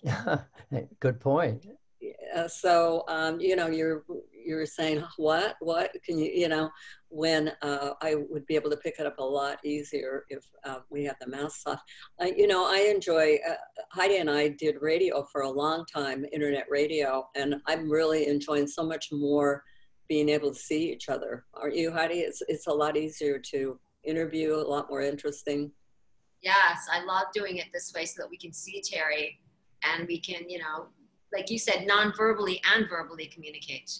Yeah. 0.01 0.39
Good 0.99 1.19
point. 1.19 1.65
Uh, 2.35 2.47
so 2.47 3.03
um, 3.07 3.39
you 3.39 3.55
know 3.55 3.67
you're 3.67 4.03
you're 4.45 4.65
saying 4.65 5.03
what 5.17 5.55
what 5.61 5.91
can 6.05 6.17
you 6.17 6.31
you 6.33 6.47
know 6.47 6.69
when 7.09 7.51
uh, 7.61 7.91
I 8.01 8.15
would 8.29 8.45
be 8.47 8.55
able 8.55 8.71
to 8.71 8.77
pick 8.77 8.95
it 8.99 9.05
up 9.05 9.19
a 9.19 9.23
lot 9.23 9.59
easier 9.63 10.25
if 10.29 10.43
uh, 10.65 10.79
we 10.89 11.03
had 11.03 11.15
the 11.21 11.27
masks 11.27 11.63
off. 11.65 11.81
you 12.35 12.47
know 12.47 12.65
I 12.65 12.89
enjoy 12.93 13.37
uh, 13.47 13.53
Heidi 13.91 14.17
and 14.17 14.29
I 14.29 14.49
did 14.49 14.77
radio 14.81 15.23
for 15.31 15.41
a 15.41 15.49
long 15.49 15.85
time, 15.85 16.25
internet 16.33 16.65
radio, 16.69 17.27
and 17.35 17.55
I'm 17.67 17.89
really 17.89 18.27
enjoying 18.27 18.67
so 18.67 18.83
much 18.83 19.09
more 19.11 19.63
being 20.09 20.29
able 20.29 20.53
to 20.53 20.59
see 20.59 20.91
each 20.91 21.07
other. 21.09 21.45
Aren't 21.53 21.75
you, 21.75 21.91
Heidi? 21.91 22.19
It's 22.19 22.41
it's 22.47 22.67
a 22.67 22.73
lot 22.73 22.97
easier 22.97 23.39
to 23.51 23.79
interview, 24.03 24.55
a 24.55 24.57
lot 24.57 24.89
more 24.89 25.01
interesting. 25.01 25.71
Yes, 26.41 26.87
I 26.91 27.05
love 27.05 27.27
doing 27.33 27.57
it 27.57 27.67
this 27.73 27.93
way 27.95 28.05
so 28.05 28.21
that 28.21 28.29
we 28.29 28.37
can 28.37 28.51
see 28.51 28.81
Terry 28.81 29.39
and 29.91 30.07
we 30.07 30.19
can, 30.19 30.49
you 30.49 30.59
know, 30.59 30.87
like 31.33 31.49
you 31.49 31.57
said, 31.57 31.85
non-verbally 31.87 32.61
and 32.73 32.87
verbally 32.89 33.25
communicate? 33.25 33.91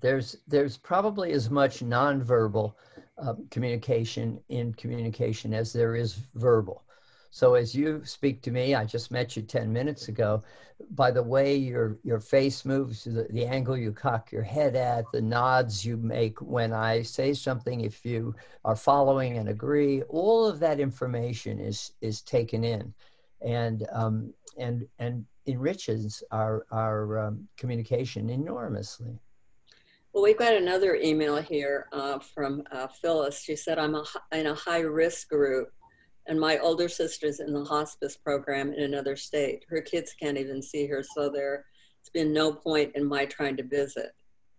There's 0.00 0.36
there's 0.46 0.76
probably 0.78 1.32
as 1.32 1.50
much 1.50 1.80
nonverbal 1.80 2.74
uh, 3.18 3.34
communication 3.50 4.40
in 4.48 4.72
communication 4.74 5.52
as 5.52 5.72
there 5.72 5.94
is 5.94 6.18
verbal. 6.34 6.84
So 7.30 7.54
as 7.54 7.74
you 7.74 8.04
speak 8.04 8.42
to 8.42 8.50
me, 8.50 8.74
I 8.74 8.84
just 8.84 9.12
met 9.12 9.36
you 9.36 9.42
10 9.42 9.72
minutes 9.72 10.08
ago, 10.08 10.42
by 10.90 11.12
the 11.12 11.22
way 11.22 11.54
your, 11.54 11.98
your 12.02 12.18
face 12.18 12.64
moves, 12.64 13.04
the, 13.04 13.28
the 13.30 13.44
angle 13.44 13.76
you 13.76 13.92
cock 13.92 14.32
your 14.32 14.42
head 14.42 14.74
at, 14.74 15.04
the 15.12 15.20
nods 15.20 15.84
you 15.84 15.96
make 15.96 16.40
when 16.40 16.72
I 16.72 17.02
say 17.02 17.32
something, 17.32 17.82
if 17.82 18.04
you 18.04 18.34
are 18.64 18.74
following 18.74 19.38
and 19.38 19.48
agree, 19.48 20.02
all 20.04 20.44
of 20.44 20.58
that 20.58 20.80
information 20.80 21.60
is, 21.60 21.92
is 22.00 22.20
taken 22.20 22.64
in. 22.64 22.92
And, 23.42 23.86
um, 23.92 24.34
and, 24.60 24.86
and 24.98 25.24
enriches 25.46 26.22
our, 26.30 26.66
our 26.70 27.18
um, 27.18 27.48
communication 27.56 28.30
enormously. 28.30 29.18
Well, 30.12 30.24
we've 30.24 30.38
got 30.38 30.54
another 30.54 30.96
email 30.96 31.36
here 31.36 31.86
uh, 31.92 32.18
from 32.18 32.62
uh, 32.72 32.88
Phyllis. 32.88 33.42
She 33.42 33.56
said, 33.56 33.78
I'm 33.78 33.94
a, 33.94 34.04
in 34.32 34.48
a 34.48 34.54
high 34.54 34.80
risk 34.80 35.28
group, 35.28 35.72
and 36.26 36.38
my 36.38 36.58
older 36.58 36.88
sister's 36.88 37.40
in 37.40 37.52
the 37.52 37.64
hospice 37.64 38.16
program 38.16 38.72
in 38.72 38.82
another 38.82 39.16
state. 39.16 39.64
Her 39.68 39.80
kids 39.80 40.14
can't 40.20 40.38
even 40.38 40.62
see 40.62 40.86
her, 40.86 41.02
so 41.14 41.30
there's 41.30 41.62
been 42.12 42.32
no 42.32 42.52
point 42.52 42.92
in 42.96 43.04
my 43.06 43.24
trying 43.24 43.56
to 43.58 43.62
visit. 43.62 44.10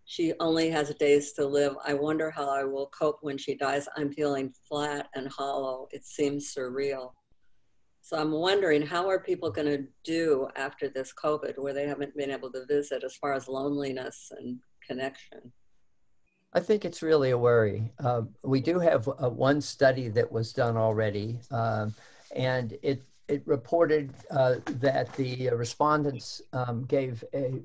She 0.05 0.33
only 0.39 0.69
has 0.69 0.93
days 0.95 1.33
to 1.33 1.45
live. 1.45 1.75
I 1.85 1.93
wonder 1.93 2.31
how 2.31 2.49
I 2.49 2.63
will 2.63 2.87
cope 2.87 3.19
when 3.21 3.37
she 3.37 3.55
dies. 3.55 3.87
I'm 3.95 4.11
feeling 4.11 4.53
flat 4.67 5.09
and 5.15 5.27
hollow. 5.27 5.87
It 5.91 6.05
seems 6.05 6.53
surreal. 6.53 7.11
So 8.11 8.19
I'm 8.19 8.31
wondering 8.31 8.81
how 8.85 9.07
are 9.07 9.21
people 9.21 9.49
going 9.49 9.67
to 9.67 9.85
do 10.03 10.49
after 10.57 10.89
this 10.89 11.13
COVID 11.13 11.57
where 11.57 11.73
they 11.73 11.87
haven't 11.87 12.13
been 12.17 12.29
able 12.29 12.51
to 12.51 12.65
visit 12.65 13.05
as 13.05 13.15
far 13.15 13.31
as 13.31 13.47
loneliness 13.47 14.33
and 14.37 14.59
connection? 14.85 15.53
I 16.51 16.59
think 16.59 16.83
it's 16.83 17.01
really 17.01 17.29
a 17.29 17.37
worry. 17.37 17.89
Uh, 18.03 18.23
we 18.43 18.59
do 18.59 18.79
have 18.79 19.07
uh, 19.07 19.29
one 19.29 19.61
study 19.61 20.09
that 20.09 20.29
was 20.29 20.51
done 20.51 20.75
already, 20.75 21.39
um, 21.51 21.95
and 22.35 22.77
it 22.83 23.01
it 23.29 23.43
reported 23.45 24.13
uh, 24.29 24.55
that 24.65 25.13
the 25.13 25.49
respondents 25.51 26.41
um, 26.51 26.83
gave 26.83 27.23
a, 27.33 27.61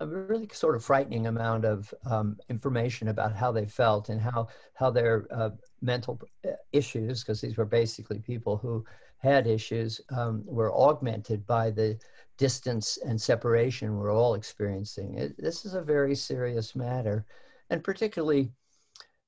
a, 0.00 0.06
really 0.06 0.48
sort 0.50 0.76
of 0.76 0.82
frightening 0.82 1.26
amount 1.26 1.66
of 1.66 1.92
um, 2.06 2.38
information 2.48 3.08
about 3.08 3.36
how 3.36 3.52
they 3.52 3.66
felt 3.66 4.08
and 4.08 4.18
how 4.18 4.48
how 4.72 4.88
their 4.90 5.26
uh, 5.30 5.50
mental 5.82 6.18
uh, 6.46 6.52
issues, 6.72 7.22
because 7.22 7.42
these 7.42 7.58
were 7.58 7.66
basically 7.66 8.18
people 8.18 8.56
who 8.56 8.82
had 9.18 9.46
issues 9.46 10.00
um, 10.16 10.42
were 10.46 10.72
augmented 10.72 11.46
by 11.46 11.70
the 11.70 11.98
distance 12.36 12.98
and 13.04 13.20
separation 13.20 13.96
we're 13.96 14.14
all 14.14 14.34
experiencing. 14.34 15.18
It, 15.18 15.34
this 15.38 15.64
is 15.64 15.74
a 15.74 15.82
very 15.82 16.14
serious 16.14 16.76
matter, 16.76 17.26
and 17.70 17.82
particularly 17.82 18.52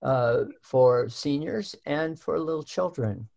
uh, 0.02 0.44
for 0.62 1.09
seniors 1.09 1.75
and 1.87 2.18
for 2.18 2.38
little 2.38 2.62
children. 2.62 3.28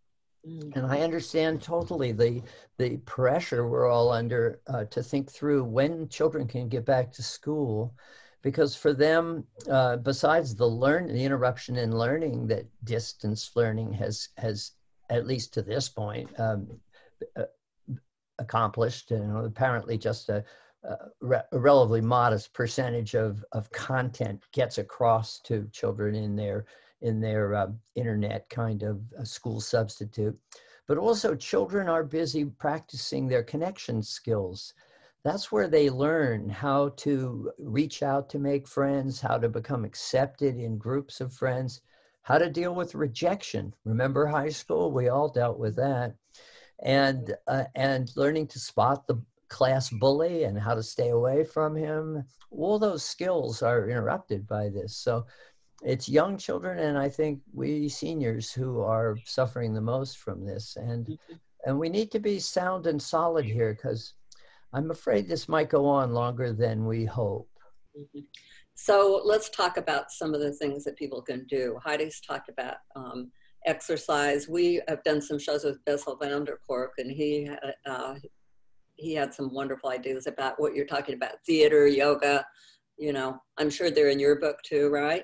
Mm. 0.48 0.75
And 0.75 0.86
I 0.86 1.01
understand 1.01 1.62
totally 1.62 2.12
the 2.12 2.41
the 2.77 2.98
pressure 2.98 3.67
we're 3.67 3.89
all 3.89 4.12
under 4.12 4.60
uh, 4.67 4.86
to 4.86 5.01
think 5.01 5.31
through 5.31 5.63
when 5.63 6.07
children 6.07 6.48
can 6.48 6.69
get 6.69 6.86
back 6.86 7.12
to 7.13 7.24
school, 7.24 7.95
because 8.41 8.75
for 8.75 8.93
them, 8.93 9.45
uh, 9.72 9.98
besides 9.98 10.53
the 10.53 10.67
learn 10.67 11.07
the 11.07 11.24
interruption 11.24 11.77
in 11.77 11.98
learning 11.98 12.48
that 12.48 12.65
distance 12.83 13.51
learning 13.55 13.91
has 13.93 14.29
has 14.38 14.72
at 15.10 15.27
least 15.27 15.53
to 15.53 15.62
this 15.62 15.89
point, 15.89 16.29
um, 16.39 16.67
uh, 17.38 17.43
accomplished. 18.39 19.12
and 19.12 19.45
apparently 19.45 19.98
just 19.98 20.29
a, 20.29 20.43
a, 20.83 20.98
re- 21.22 21.41
a, 21.51 21.60
relatively 21.60 22.01
modest 22.01 22.53
percentage 22.53 23.15
of, 23.15 23.43
of 23.51 23.72
content 23.72 24.43
gets 24.51 24.77
across 24.77 25.39
to 25.41 25.67
children 25.72 26.15
in 26.15 26.36
their 26.36 26.65
in 27.01 27.19
their 27.19 27.53
uh, 27.53 27.67
internet 27.95 28.50
kind 28.50 28.81
of 28.81 29.01
school 29.25 29.60
substitute. 29.60 30.38
But 30.88 30.98
also, 30.98 31.36
children 31.36 31.89
are 31.89 32.03
busy 32.03 32.45
practicing 32.45 33.27
their 33.27 33.43
connection 33.43 34.01
skills. 34.01 34.74
That's 35.24 35.51
where 35.51 35.67
they 35.67 35.89
learn 35.89 36.50
how 36.50 36.89
to 36.98 37.51
reach 37.57 38.03
out 38.03 38.29
to 38.29 38.39
make 38.39 38.67
friends, 38.67 39.22
how 39.22 39.38
to 39.38 39.50
become 39.50 39.83
accepted 39.83 40.57
in 40.57 40.77
groups 40.77 41.22
of 41.22 41.33
friends 41.33 41.81
how 42.23 42.37
to 42.37 42.49
deal 42.49 42.73
with 42.73 42.95
rejection. 42.95 43.73
Remember 43.85 44.25
high 44.25 44.49
school? 44.49 44.91
We 44.91 45.09
all 45.09 45.29
dealt 45.29 45.59
with 45.59 45.75
that. 45.75 46.15
And, 46.81 47.35
uh, 47.47 47.65
and 47.75 48.11
learning 48.15 48.47
to 48.47 48.59
spot 48.59 49.07
the 49.07 49.21
class 49.49 49.89
bully 49.89 50.45
and 50.45 50.57
how 50.57 50.73
to 50.73 50.83
stay 50.83 51.09
away 51.09 51.43
from 51.43 51.75
him. 51.75 52.23
All 52.49 52.79
those 52.79 53.03
skills 53.03 53.61
are 53.61 53.89
interrupted 53.89 54.47
by 54.47 54.69
this. 54.69 54.97
So 54.97 55.25
it's 55.83 56.09
young 56.09 56.37
children 56.37 56.79
and 56.79 56.97
I 56.97 57.09
think 57.09 57.41
we 57.53 57.89
seniors 57.89 58.51
who 58.51 58.81
are 58.81 59.17
suffering 59.25 59.73
the 59.73 59.81
most 59.81 60.17
from 60.17 60.45
this. 60.45 60.77
And, 60.77 61.05
mm-hmm. 61.05 61.33
and 61.65 61.77
we 61.77 61.89
need 61.89 62.09
to 62.11 62.19
be 62.19 62.39
sound 62.39 62.87
and 62.87 63.01
solid 63.01 63.45
here 63.45 63.73
because 63.73 64.13
I'm 64.71 64.91
afraid 64.91 65.27
this 65.27 65.49
might 65.49 65.69
go 65.69 65.85
on 65.85 66.13
longer 66.13 66.53
than 66.53 66.85
we 66.85 67.05
hope. 67.05 67.49
Mm-hmm. 67.97 68.21
So 68.75 69.21
let's 69.23 69.49
talk 69.49 69.77
about 69.77 70.11
some 70.11 70.33
of 70.33 70.41
the 70.41 70.51
things 70.53 70.83
that 70.83 70.97
people 70.97 71.21
can 71.21 71.45
do. 71.47 71.77
Heidi's 71.83 72.21
talked 72.21 72.49
about 72.49 72.77
um, 72.95 73.31
exercise. 73.65 74.47
We 74.47 74.81
have 74.87 75.03
done 75.03 75.21
some 75.21 75.39
shows 75.39 75.63
with 75.63 75.83
Bessel 75.85 76.17
van 76.17 76.43
der 76.43 76.57
Kolk, 76.67 76.91
and 76.97 77.11
he 77.11 77.49
uh, 77.85 78.15
he 78.95 79.13
had 79.13 79.33
some 79.33 79.53
wonderful 79.53 79.89
ideas 79.89 80.27
about 80.27 80.59
what 80.59 80.75
you're 80.75 80.85
talking 80.85 81.15
about: 81.15 81.33
theater, 81.45 81.87
yoga. 81.87 82.45
You 82.97 83.13
know, 83.13 83.39
I'm 83.57 83.69
sure 83.69 83.91
they're 83.91 84.09
in 84.09 84.19
your 84.19 84.39
book 84.39 84.57
too, 84.63 84.89
right? 84.89 85.23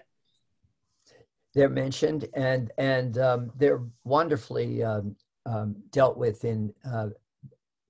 They're 1.55 1.69
mentioned, 1.69 2.27
and 2.35 2.71
and 2.77 3.17
um, 3.17 3.51
they're 3.57 3.83
wonderfully 4.03 4.83
um, 4.83 5.15
um 5.45 5.75
dealt 5.91 6.17
with 6.17 6.45
in 6.45 6.71
uh, 6.85 7.09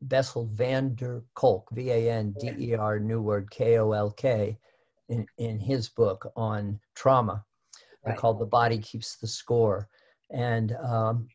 Bessel 0.03 0.45
van 0.53 0.95
der 0.95 1.21
Kolk, 1.33 1.69
V 1.73 1.91
A 1.91 2.11
N 2.11 2.33
D 2.39 2.51
E 2.57 2.75
R, 2.75 2.99
new 2.99 3.21
word 3.21 3.51
K 3.51 3.77
O 3.77 3.91
L 3.91 4.11
K, 4.11 4.57
in, 5.09 5.25
in 5.37 5.59
his 5.59 5.89
book 5.89 6.31
on 6.35 6.79
trauma 6.95 7.43
right. 8.05 8.17
called 8.17 8.39
The 8.39 8.45
Body 8.45 8.77
Keeps 8.77 9.17
the 9.17 9.27
Score. 9.27 9.89
And 10.31 10.75
um, 10.83 11.27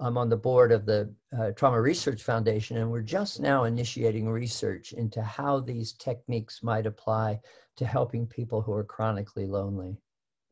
I'm 0.00 0.18
on 0.18 0.28
the 0.28 0.36
board 0.36 0.72
of 0.72 0.86
the 0.86 1.12
uh, 1.38 1.50
Trauma 1.52 1.80
Research 1.80 2.22
Foundation, 2.22 2.76
and 2.76 2.90
we're 2.90 3.00
just 3.00 3.40
now 3.40 3.64
initiating 3.64 4.28
research 4.28 4.92
into 4.92 5.22
how 5.22 5.60
these 5.60 5.92
techniques 5.92 6.62
might 6.62 6.86
apply 6.86 7.40
to 7.76 7.86
helping 7.86 8.26
people 8.26 8.60
who 8.60 8.72
are 8.72 8.84
chronically 8.84 9.46
lonely. 9.46 9.96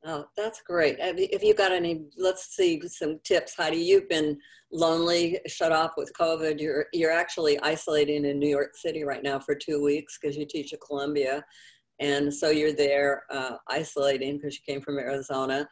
Oh, 0.05 0.25
that's 0.37 0.63
great. 0.63 0.97
If 0.99 1.45
you've 1.45 1.57
got 1.57 1.71
any, 1.71 2.07
let's 2.19 2.57
see 2.57 2.81
some 2.89 3.21
tips. 3.23 3.55
Heidi, 3.55 3.77
you've 3.77 4.09
been 4.09 4.37
lonely, 4.73 5.39
shut 5.47 5.71
off 5.71 5.93
with 5.97 6.13
COVID. 6.19 6.61
You're 6.61 6.87
you're 6.93 7.13
actually 7.13 7.61
isolating 7.61 8.25
in 8.25 8.41
New 8.41 8.49
York 8.49 8.75
City 8.75 9.05
right 9.05 9.23
now 9.23 9.39
for 9.39 9.55
two 9.55 9.81
weeks 9.81 10.19
because 10.21 10.37
you 10.37 10.45
teach 10.45 10.73
at 10.73 10.81
Columbia, 10.81 11.45
and 12.03 12.35
so 12.35 12.51
you're 12.51 12.73
there 12.73 13.23
uh, 13.31 13.57
isolating 13.69 14.37
because 14.37 14.57
you 14.57 14.61
came 14.67 14.83
from 14.83 14.99
Arizona. 14.99 15.69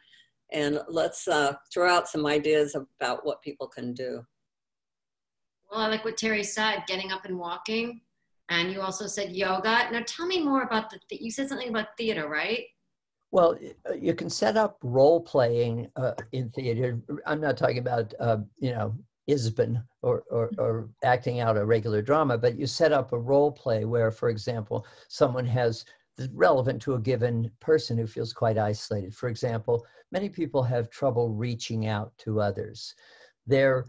And 0.53 0.79
let's 0.87 1.27
uh, 1.27 1.53
throw 1.73 1.89
out 1.89 2.07
some 2.07 2.25
ideas 2.25 2.73
about 2.75 3.25
what 3.25 3.41
people 3.41 3.67
can 3.67 3.93
do. 3.93 4.25
Well, 5.69 5.81
I 5.81 5.87
like 5.87 6.05
what 6.05 6.17
Terry 6.17 6.43
said, 6.43 6.83
getting 6.87 7.11
up 7.11 7.25
and 7.25 7.37
walking. 7.37 8.01
And 8.49 8.71
you 8.71 8.81
also 8.81 9.07
said 9.07 9.31
yoga. 9.31 9.89
Now, 9.91 10.03
tell 10.05 10.25
me 10.25 10.43
more 10.43 10.63
about 10.63 10.89
the. 10.89 10.99
Th- 11.09 11.21
you 11.21 11.31
said 11.31 11.49
something 11.49 11.69
about 11.69 11.97
theater, 11.97 12.27
right? 12.27 12.65
Well, 13.31 13.57
uh, 13.89 13.93
you 13.93 14.13
can 14.13 14.29
set 14.29 14.57
up 14.57 14.77
role 14.83 15.21
playing 15.21 15.89
uh, 15.97 16.13
in 16.31 16.49
theater. 16.49 17.01
I'm 17.25 17.39
not 17.39 17.55
talking 17.55 17.77
about, 17.77 18.13
uh, 18.19 18.37
you 18.57 18.71
know, 18.71 18.93
Ibsen 19.27 19.81
or, 20.01 20.23
or, 20.29 20.51
or, 20.57 20.89
acting 21.03 21.39
out 21.39 21.55
a 21.55 21.63
regular 21.63 22.01
drama, 22.01 22.37
but 22.37 22.57
you 22.57 22.67
set 22.67 22.91
up 22.91 23.13
a 23.13 23.19
role 23.19 23.51
play 23.51 23.85
where, 23.85 24.11
for 24.11 24.29
example, 24.29 24.85
someone 25.07 25.45
has 25.45 25.85
relevant 26.33 26.81
to 26.83 26.95
a 26.95 26.99
given 26.99 27.51
person 27.59 27.97
who 27.97 28.07
feels 28.07 28.33
quite 28.33 28.57
isolated. 28.57 29.15
For 29.15 29.29
example, 29.29 29.85
many 30.11 30.29
people 30.29 30.63
have 30.63 30.89
trouble 30.89 31.29
reaching 31.29 31.87
out 31.87 32.17
to 32.19 32.41
others. 32.41 32.93
They're 33.47 33.85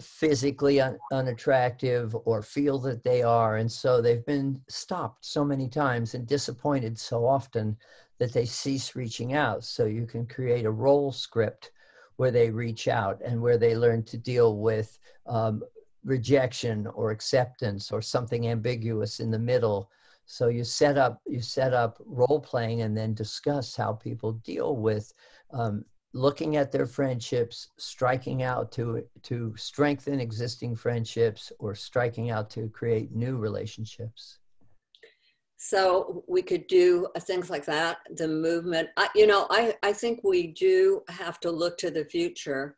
physically 0.00 0.80
un- 0.80 0.98
unattractive 1.12 2.14
or 2.24 2.42
feel 2.42 2.78
that 2.80 3.04
they 3.04 3.22
are, 3.22 3.56
and 3.56 3.70
so 3.70 4.02
they've 4.02 4.26
been 4.26 4.60
stopped 4.68 5.24
so 5.24 5.44
many 5.44 5.68
times 5.68 6.14
and 6.14 6.26
disappointed 6.26 6.98
so 6.98 7.26
often 7.26 7.76
that 8.18 8.32
they 8.32 8.44
cease 8.44 8.96
reaching 8.96 9.34
out. 9.34 9.64
So 9.64 9.86
you 9.86 10.06
can 10.06 10.26
create 10.26 10.66
a 10.66 10.70
role 10.70 11.12
script 11.12 11.72
where 12.16 12.30
they 12.30 12.50
reach 12.50 12.88
out 12.88 13.20
and 13.24 13.40
where 13.40 13.58
they 13.58 13.76
learn 13.76 14.02
to 14.02 14.18
deal 14.18 14.58
with 14.58 14.98
um, 15.26 15.62
rejection 16.04 16.86
or 16.88 17.10
acceptance 17.10 17.92
or 17.92 18.02
something 18.02 18.48
ambiguous 18.48 19.20
in 19.20 19.30
the 19.30 19.38
middle. 19.38 19.90
So 20.30 20.48
you 20.48 20.62
set 20.62 20.98
up 20.98 21.22
you 21.26 21.40
set 21.40 21.72
up 21.72 21.96
role 22.04 22.38
playing 22.38 22.82
and 22.82 22.94
then 22.94 23.14
discuss 23.14 23.74
how 23.74 23.94
people 23.94 24.32
deal 24.44 24.76
with 24.76 25.10
um, 25.54 25.86
looking 26.12 26.56
at 26.56 26.70
their 26.70 26.84
friendships, 26.84 27.70
striking 27.78 28.42
out 28.42 28.70
to 28.72 29.04
to 29.22 29.54
strengthen 29.56 30.20
existing 30.20 30.76
friendships, 30.76 31.50
or 31.58 31.74
striking 31.74 32.28
out 32.28 32.50
to 32.50 32.68
create 32.68 33.10
new 33.10 33.38
relationships. 33.38 34.38
So 35.56 36.24
we 36.28 36.42
could 36.42 36.66
do 36.66 37.08
things 37.20 37.48
like 37.48 37.64
that, 37.64 37.96
the 38.14 38.28
movement. 38.28 38.90
I, 38.98 39.08
you 39.14 39.26
know, 39.26 39.46
I, 39.50 39.74
I 39.82 39.94
think 39.94 40.20
we 40.22 40.48
do 40.48 41.02
have 41.08 41.40
to 41.40 41.50
look 41.50 41.78
to 41.78 41.90
the 41.90 42.04
future. 42.04 42.76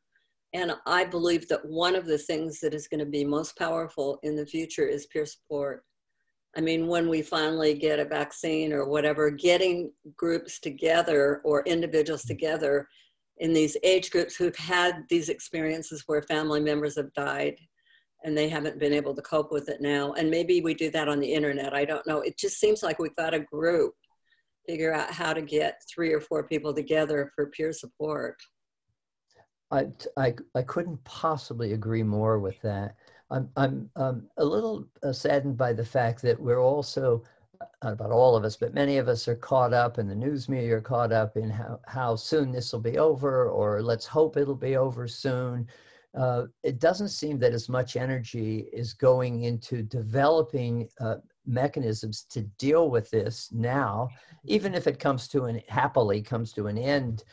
And 0.55 0.73
I 0.87 1.05
believe 1.05 1.49
that 1.49 1.65
one 1.65 1.97
of 1.97 2.07
the 2.07 2.17
things 2.17 2.61
that 2.61 2.75
is 2.75 2.89
going 2.89 3.01
to 3.01 3.07
be 3.07 3.25
most 3.25 3.59
powerful 3.59 4.21
in 4.23 4.37
the 4.37 4.47
future 4.47 4.87
is 4.87 5.07
peer 5.07 5.27
support. 5.27 5.85
I 6.57 6.61
mean, 6.61 6.89
when 6.89 7.09
we 7.09 7.23
finally 7.23 7.75
get 7.75 8.01
a 8.01 8.05
vaccine 8.05 8.73
or 8.73 8.89
whatever, 8.89 9.31
getting 9.31 9.93
groups 10.17 10.59
together 10.59 11.41
or 11.45 11.63
individuals 11.65 12.25
together 12.25 12.89
in 13.39 13.53
these 13.53 13.77
age 13.83 14.11
groups 14.11 14.37
who've 14.37 14.57
had 14.57 15.05
these 15.09 15.29
experiences 15.29 16.03
where 16.07 16.23
family 16.23 16.61
members 16.61 16.97
have 16.97 17.13
died 17.15 17.57
and 18.25 18.37
they 18.37 18.49
haven't 18.49 18.79
been 18.79 18.93
able 18.93 19.15
to 19.15 19.23
cope 19.23 19.51
with 19.51 19.69
it 19.69 19.81
now. 19.81 20.13
And 20.13 20.31
maybe 20.31 20.61
we 20.61 20.75
do 20.75 20.91
that 20.91 21.09
on 21.09 21.21
the 21.21 21.33
internet. 21.33 21.73
I 21.73 21.85
don't 21.85 22.07
know. 22.07 22.21
It 22.21 22.37
just 22.37 22.59
seems 22.59 22.83
like 22.83 22.99
we've 22.99 23.17
got 23.17 23.33
a 23.33 23.41
group 23.41 23.95
figure 24.69 24.93
out 24.93 25.11
how 25.11 25.33
to 25.33 25.43
get 25.43 25.83
three 25.93 26.13
or 26.13 26.21
four 26.21 26.47
people 26.47 26.75
together 26.75 27.33
for 27.35 27.47
peer 27.47 27.73
support. 27.73 28.37
I, 29.71 29.87
I, 30.17 30.35
I 30.55 30.63
couldn't 30.63 31.03
possibly 31.05 31.73
agree 31.73 32.03
more 32.03 32.39
with 32.39 32.61
that. 32.63 32.97
I'm, 33.31 33.49
I'm 33.57 33.91
um, 33.97 34.27
a 34.39 34.45
little 34.45 34.87
uh, 35.03 35.13
saddened 35.13 35.57
by 35.57 35.73
the 35.73 35.85
fact 35.85 36.23
that 36.23 36.41
we're 36.41 36.61
also, 36.61 37.23
not 37.83 37.93
about 37.93 38.11
all 38.11 38.37
of 38.37 38.45
us, 38.45 38.57
but 38.57 38.75
many 38.75 38.99
of 38.99 39.09
us 39.09 39.29
are 39.29 39.37
caught 39.37 39.73
up 39.73 39.99
and 39.99 40.11
the 40.11 40.15
news 40.15 40.49
media 40.49 40.77
are 40.77 40.81
caught 40.81 41.13
up 41.13 41.37
in 41.37 41.51
how, 41.51 41.81
how 41.87 42.17
soon 42.17 42.51
this 42.51 42.73
will 42.73 42.81
be 42.81 42.99
over 42.99 43.49
or 43.49 43.83
let's 43.83 44.07
hope 44.07 44.37
it'll 44.37 44.55
be 44.55 44.77
over 44.77 45.07
soon 45.07 45.67
uh, 46.15 46.47
it 46.63 46.81
doesn't 46.81 47.09
seem 47.09 47.39
that 47.39 47.53
as 47.53 47.69
much 47.69 47.97
energy 47.97 48.69
is 48.73 48.93
going 48.93 49.45
into 49.45 49.83
developing 49.83 50.89
uh, 51.01 51.17
mechanisms 51.47 52.25
to 52.31 52.43
deal 52.59 52.91
with 52.91 53.11
this 53.11 53.51
now, 53.53 54.09
even 54.45 54.75
if 54.75 54.87
it 54.87 54.99
comes 54.99 55.29
to 55.29 55.45
an 55.45 55.61
happily 55.69 56.21
comes 56.21 56.53
to 56.53 56.67
an 56.67 56.77
end 56.77 57.25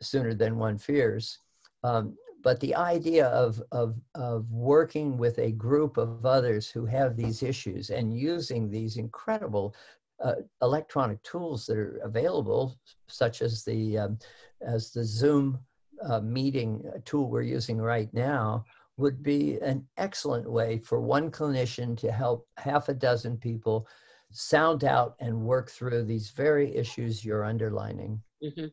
sooner 0.00 0.32
than 0.32 0.58
one 0.58 0.78
fears. 0.78 1.38
Um, 1.82 2.16
but 2.42 2.60
the 2.60 2.74
idea 2.74 3.26
of, 3.28 3.62
of, 3.72 3.96
of 4.14 4.50
working 4.50 5.16
with 5.16 5.38
a 5.38 5.52
group 5.52 5.96
of 5.96 6.24
others 6.24 6.70
who 6.70 6.86
have 6.86 7.16
these 7.16 7.42
issues 7.42 7.90
and 7.90 8.16
using 8.16 8.70
these 8.70 8.96
incredible 8.96 9.74
uh, 10.22 10.34
electronic 10.62 11.22
tools 11.22 11.66
that 11.66 11.76
are 11.76 11.98
available, 12.04 12.76
such 13.08 13.42
as 13.42 13.64
the 13.64 13.98
um, 13.98 14.18
as 14.60 14.90
the 14.90 15.04
Zoom 15.04 15.58
uh, 16.02 16.20
meeting 16.20 16.84
tool 17.04 17.30
we're 17.30 17.42
using 17.42 17.78
right 17.78 18.12
now 18.12 18.64
would 18.96 19.22
be 19.22 19.58
an 19.60 19.86
excellent 19.96 20.50
way 20.50 20.78
for 20.78 21.00
one 21.00 21.30
clinician 21.30 21.96
to 21.96 22.12
help 22.12 22.46
half 22.58 22.90
a 22.90 22.94
dozen 22.94 23.36
people 23.36 23.88
sound 24.30 24.84
out 24.84 25.16
and 25.20 25.34
work 25.34 25.70
through 25.70 26.04
these 26.04 26.30
very 26.30 26.74
issues 26.76 27.24
you're 27.24 27.44
underlining. 27.44 28.20
Mm-hmm. 28.44 28.66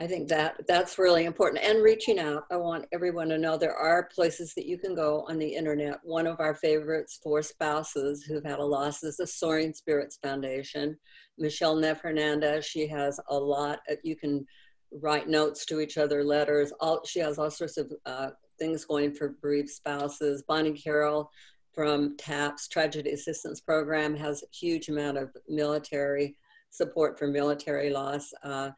I 0.00 0.06
think 0.06 0.28
that 0.28 0.66
that's 0.66 0.98
really 0.98 1.26
important. 1.26 1.62
And 1.62 1.82
reaching 1.82 2.18
out, 2.18 2.44
I 2.50 2.56
want 2.56 2.86
everyone 2.90 3.28
to 3.28 3.36
know 3.36 3.58
there 3.58 3.76
are 3.76 4.04
places 4.04 4.54
that 4.54 4.64
you 4.64 4.78
can 4.78 4.94
go 4.94 5.26
on 5.28 5.38
the 5.38 5.54
internet. 5.54 5.98
One 6.02 6.26
of 6.26 6.40
our 6.40 6.54
favorites 6.54 7.20
for 7.22 7.42
spouses 7.42 8.22
who've 8.22 8.42
had 8.42 8.60
a 8.60 8.64
loss 8.64 9.02
is 9.02 9.18
the 9.18 9.26
Soaring 9.26 9.74
Spirits 9.74 10.18
Foundation. 10.22 10.96
Michelle 11.36 11.76
Neff 11.76 12.00
Hernandez, 12.00 12.64
she 12.64 12.86
has 12.86 13.20
a 13.28 13.36
lot. 13.36 13.80
You 14.02 14.16
can 14.16 14.46
write 14.90 15.28
notes 15.28 15.66
to 15.66 15.80
each 15.80 15.98
other, 15.98 16.24
letters. 16.24 16.72
All 16.80 17.04
she 17.04 17.18
has 17.20 17.38
all 17.38 17.50
sorts 17.50 17.76
of 17.76 17.92
uh, 18.06 18.30
things 18.58 18.86
going 18.86 19.12
for 19.12 19.36
bereaved 19.42 19.68
spouses. 19.68 20.42
Bonnie 20.48 20.72
Carroll 20.72 21.30
from 21.74 22.16
TAPS 22.16 22.68
Tragedy 22.68 23.10
Assistance 23.10 23.60
Program 23.60 24.16
has 24.16 24.42
a 24.42 24.46
huge 24.50 24.88
amount 24.88 25.18
of 25.18 25.36
military 25.46 26.38
support 26.70 27.18
for 27.18 27.26
military 27.26 27.90
loss. 27.90 28.32
Uh, 28.42 28.70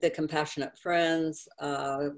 the 0.00 0.10
Compassionate 0.10 0.78
Friends, 0.78 1.48
uh, 1.60 2.08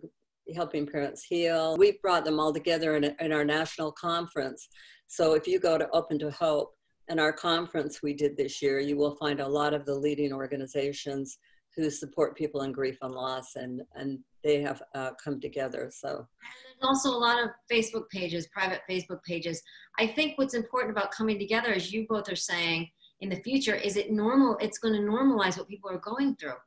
Helping 0.55 0.87
Parents 0.87 1.23
Heal. 1.23 1.77
We've 1.77 2.01
brought 2.01 2.25
them 2.25 2.41
all 2.41 2.53
together 2.53 2.97
in, 2.97 3.05
in 3.21 3.33
our 3.33 3.45
national 3.45 3.93
conference. 3.93 4.69
So 5.07 5.35
if 5.35 5.47
you 5.47 5.59
go 5.59 5.79
to 5.79 5.89
Open 5.91 6.19
to 6.21 6.31
Hope 6.31 6.75
and 7.09 7.21
our 7.21 7.33
conference 7.33 8.03
we 8.03 8.15
did 8.15 8.37
this 8.37 8.63
year, 8.63 8.81
you 8.81 8.97
will 8.97 9.17
find 9.17 9.41
a 9.41 9.49
lot 9.49 9.75
of 9.75 9.85
the 9.85 9.95
leading 9.95 10.33
organizations 10.33 11.39
who 11.77 11.91
support 11.91 12.37
people 12.37 12.63
in 12.63 12.73
grief 12.73 12.99
and 13.03 13.15
loss, 13.15 13.55
and 13.55 13.83
and 13.95 14.19
they 14.43 14.61
have 14.61 14.83
uh, 14.95 15.11
come 15.23 15.41
together. 15.41 15.91
So 15.95 16.09
and 16.09 16.83
also 16.83 17.11
a 17.11 17.17
lot 17.17 17.43
of 17.43 17.51
Facebook 17.71 18.09
pages, 18.11 18.49
private 18.49 18.81
Facebook 18.91 19.23
pages. 19.23 19.63
I 19.99 20.07
think 20.07 20.39
what's 20.39 20.55
important 20.55 20.97
about 20.97 21.13
coming 21.13 21.39
together, 21.39 21.73
as 21.73 21.93
you 21.93 22.07
both 22.09 22.31
are 22.33 22.37
saying, 22.37 22.91
in 23.21 23.29
the 23.29 23.43
future, 23.43 23.75
is 23.75 23.97
it 23.97 24.11
normal? 24.11 24.57
It's 24.61 24.79
going 24.79 24.95
to 24.95 25.01
normalize 25.01 25.57
what 25.57 25.69
people 25.69 25.91
are 25.91 25.99
going 25.99 26.37
through. 26.37 26.59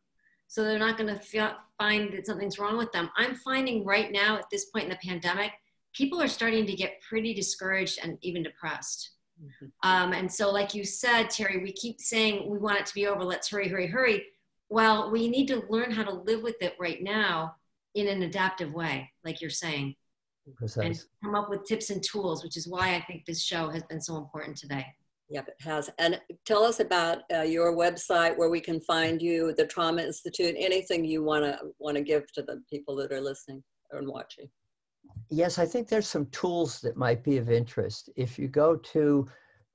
So 0.52 0.66
they're 0.66 0.78
not 0.78 0.98
going 0.98 1.18
to 1.18 1.56
find 1.80 2.12
that 2.12 2.26
something's 2.26 2.60
wrong 2.60 2.78
with 2.78 2.92
them. 2.92 3.10
I'm 3.16 3.36
finding 3.36 3.86
right 3.86 4.12
now 4.12 4.36
at 4.36 4.50
this 4.52 4.66
point 4.66 4.84
in 4.84 4.90
the 4.90 4.98
pandemic, 4.98 5.54
people 5.94 6.22
are 6.22 6.28
starting 6.28 6.66
to 6.66 6.74
get 6.74 7.00
pretty 7.08 7.34
discouraged 7.34 8.00
and 8.04 8.18
even 8.22 8.44
depressed. 8.44 9.12
Mm-hmm. 9.42 9.90
Um, 9.90 10.12
and 10.12 10.30
so, 10.30 10.52
like 10.52 10.76
you 10.76 10.84
said, 10.84 11.30
Terry, 11.30 11.64
we 11.64 11.72
keep 11.72 12.02
saying 12.02 12.50
we 12.50 12.58
want 12.58 12.78
it 12.82 12.86
to 12.88 12.94
be 12.94 13.08
over. 13.08 13.24
Let's 13.24 13.48
hurry, 13.48 13.70
hurry, 13.70 13.88
hurry. 13.88 14.26
Well, 14.68 15.10
we 15.10 15.30
need 15.30 15.48
to 15.48 15.64
learn 15.70 15.90
how 15.90 16.04
to 16.04 16.12
live 16.12 16.44
with 16.44 16.62
it 16.62 16.76
right 16.78 17.02
now 17.02 17.56
in 17.96 18.10
an 18.10 18.24
adaptive 18.24 18.74
way, 18.74 19.10
like 19.24 19.40
you're 19.40 19.50
saying, 19.50 19.96
Precise. 20.58 20.84
and 20.84 21.04
come 21.24 21.34
up 21.34 21.50
with 21.50 21.64
tips 21.64 21.92
and 21.92 22.04
tools, 22.04 22.44
which 22.44 22.58
is 22.58 22.68
why 22.68 22.96
I 22.96 23.06
think 23.08 23.26
this 23.26 23.42
show 23.42 23.70
has 23.70 23.84
been 23.84 24.02
so 24.02 24.18
important 24.18 24.58
today. 24.58 24.86
Yep, 25.32 25.48
it 25.48 25.64
has. 25.64 25.90
And 25.98 26.22
tell 26.46 26.64
us 26.64 26.80
about 26.82 27.20
uh, 27.34 27.44
your 27.44 27.74
website, 27.74 28.38
where 28.38 28.50
we 28.50 28.60
can 28.60 28.82
find 28.82 29.22
you, 29.22 29.54
the 29.54 29.66
Trauma 29.66 30.02
Institute, 30.02 30.56
anything 30.58 31.06
you 31.06 31.24
want 31.24 31.46
to 31.46 31.58
want 31.80 31.96
to 31.96 32.04
give 32.04 32.30
to 32.34 32.42
the 32.42 32.62
people 32.70 32.98
that 32.98 33.14
are 33.14 33.22
listening 33.22 33.64
and 33.92 34.10
watching. 34.10 34.50
Yes, 35.30 35.58
I 35.58 35.66
think 35.66 35.88
there's 35.88 36.10
some 36.10 36.26
tools 36.28 36.82
that 36.82 36.96
might 36.98 37.24
be 37.24 37.38
of 37.38 37.50
interest. 37.50 38.10
If 38.18 38.38
you 38.38 38.50
go 38.50 38.76
to 38.76 39.26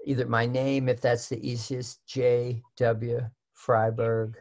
either 0.04 0.26
my 0.26 0.44
name, 0.44 0.90
if 0.90 1.00
that's 1.00 1.30
the 1.30 1.48
easiest, 1.48 2.06
J.W. 2.06 3.22
Freiberg, 3.66 4.34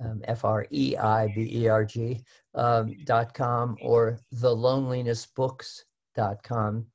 um, 0.00 0.22
F 0.24 0.46
R 0.46 0.66
E 0.70 0.96
I 0.96 1.30
B 1.34 1.46
E 1.52 1.68
R 1.68 1.84
G 1.84 2.24
um, 2.54 2.96
dot 3.04 3.34
com, 3.34 3.76
or 3.82 4.18
thelonelinessbooks.com, 4.34 6.86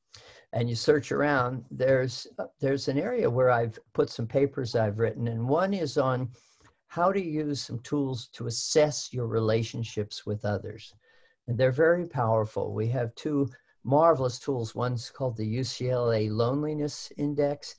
and 0.54 0.70
you 0.70 0.76
search 0.76 1.12
around, 1.12 1.64
there's 1.70 2.28
there's 2.60 2.88
an 2.88 2.98
area 2.98 3.30
where 3.30 3.52
I've 3.52 3.78
put 3.94 4.10
some 4.10 4.28
papers 4.28 4.76
I've 4.76 5.00
written, 5.00 5.28
and 5.28 5.48
one 5.48 5.74
is 5.74 5.98
on 5.98 6.30
how 6.88 7.12
to 7.12 7.24
use 7.24 7.62
some 7.62 7.80
tools 7.80 8.28
to 8.34 8.48
assess 8.48 9.14
your 9.14 9.28
relationships 9.28 10.26
with 10.26 10.44
others. 10.44 10.94
And 11.48 11.58
they're 11.58 11.72
very 11.72 12.08
powerful. 12.08 12.74
We 12.74 12.88
have 12.88 13.14
two 13.16 13.50
marvelous 13.84 14.40
tools. 14.40 14.74
One's 14.74 15.10
called 15.12 15.38
the 15.38 15.58
UCLA 15.58 16.30
Loneliness 16.32 17.12
Index. 17.18 17.76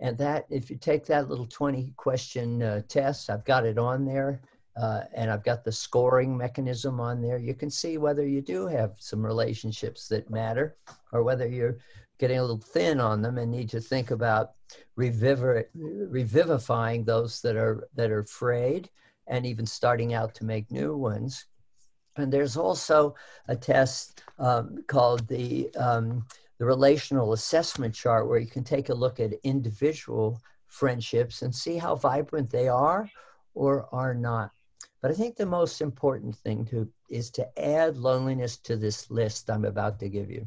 And 0.00 0.18
that, 0.18 0.46
if 0.50 0.70
you 0.70 0.76
take 0.76 1.06
that 1.06 1.28
little 1.28 1.46
20 1.46 1.94
question 1.96 2.62
uh, 2.62 2.82
test, 2.88 3.30
I've 3.30 3.44
got 3.44 3.64
it 3.64 3.78
on 3.78 4.04
there. 4.04 4.42
Uh, 4.76 5.02
and 5.14 5.30
I've 5.30 5.44
got 5.44 5.64
the 5.64 5.72
scoring 5.72 6.36
mechanism 6.36 6.98
on 7.00 7.20
there. 7.20 7.38
You 7.38 7.54
can 7.54 7.70
see 7.70 7.98
whether 7.98 8.26
you 8.26 8.40
do 8.40 8.66
have 8.66 8.94
some 8.98 9.24
relationships 9.24 10.08
that 10.08 10.30
matter 10.30 10.76
or 11.12 11.22
whether 11.22 11.46
you're 11.46 11.78
getting 12.18 12.38
a 12.38 12.40
little 12.40 12.58
thin 12.58 13.00
on 13.00 13.20
them 13.20 13.36
and 13.36 13.50
need 13.50 13.68
to 13.70 13.80
think 13.80 14.10
about 14.10 14.52
reviv- 14.98 15.64
revivifying 15.74 17.04
those 17.04 17.42
that 17.42 17.56
are 17.56 17.88
that 17.94 18.10
are 18.10 18.22
frayed 18.22 18.88
and 19.26 19.46
even 19.46 19.66
starting 19.66 20.14
out 20.14 20.34
to 20.34 20.44
make 20.44 20.70
new 20.70 20.96
ones. 20.96 21.46
And 22.16 22.32
there's 22.32 22.56
also 22.56 23.14
a 23.48 23.56
test 23.56 24.22
um, 24.38 24.84
called 24.86 25.26
the, 25.28 25.70
um, 25.76 26.26
the 26.58 26.66
relational 26.66 27.32
assessment 27.32 27.94
chart 27.94 28.28
where 28.28 28.38
you 28.38 28.46
can 28.46 28.64
take 28.64 28.90
a 28.90 28.94
look 28.94 29.18
at 29.20 29.32
individual 29.44 30.40
friendships 30.66 31.42
and 31.42 31.54
see 31.54 31.78
how 31.78 31.94
vibrant 31.96 32.50
they 32.50 32.68
are 32.68 33.08
or 33.54 33.88
are 33.92 34.14
not. 34.14 34.50
But 35.00 35.10
I 35.10 35.14
think 35.14 35.36
the 35.36 35.46
most 35.46 35.80
important 35.80 36.36
thing 36.36 36.64
to, 36.66 36.88
is 37.08 37.30
to 37.32 37.58
add 37.58 37.96
loneliness 37.96 38.56
to 38.58 38.76
this 38.76 39.10
list 39.10 39.50
I'm 39.50 39.64
about 39.64 39.98
to 40.00 40.08
give 40.08 40.30
you. 40.30 40.46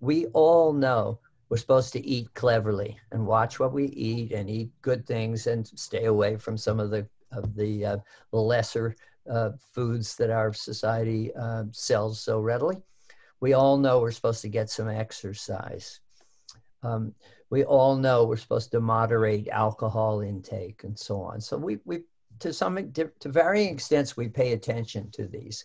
We 0.00 0.26
all 0.26 0.72
know 0.72 1.18
we're 1.48 1.56
supposed 1.56 1.92
to 1.92 2.06
eat 2.06 2.32
cleverly 2.34 2.98
and 3.12 3.26
watch 3.26 3.60
what 3.60 3.72
we 3.72 3.86
eat 3.86 4.32
and 4.32 4.50
eat 4.50 4.70
good 4.82 5.06
things 5.06 5.46
and 5.46 5.66
stay 5.66 6.06
away 6.06 6.36
from 6.36 6.56
some 6.56 6.80
of 6.80 6.90
the 6.90 7.06
of 7.32 7.54
the 7.54 7.84
uh, 7.84 7.96
lesser 8.32 8.96
uh, 9.30 9.50
foods 9.72 10.16
that 10.16 10.30
our 10.30 10.52
society 10.52 11.34
uh, 11.34 11.64
sells 11.72 12.20
so 12.20 12.40
readily. 12.40 12.76
We 13.40 13.52
all 13.52 13.76
know 13.76 14.00
we're 14.00 14.12
supposed 14.12 14.42
to 14.42 14.48
get 14.48 14.70
some 14.70 14.88
exercise. 14.88 16.00
Um, 16.82 17.14
we 17.50 17.64
all 17.64 17.96
know 17.96 18.24
we're 18.24 18.36
supposed 18.36 18.70
to 18.72 18.80
moderate 18.80 19.48
alcohol 19.48 20.20
intake 20.20 20.84
and 20.84 20.98
so 20.98 21.20
on. 21.20 21.40
So 21.40 21.56
we, 21.56 21.78
we 21.84 22.02
to 22.40 22.52
some 22.52 22.92
to 22.92 23.10
varying 23.24 23.74
extents, 23.74 24.16
we 24.16 24.28
pay 24.28 24.52
attention 24.52 25.10
to 25.12 25.26
these. 25.26 25.64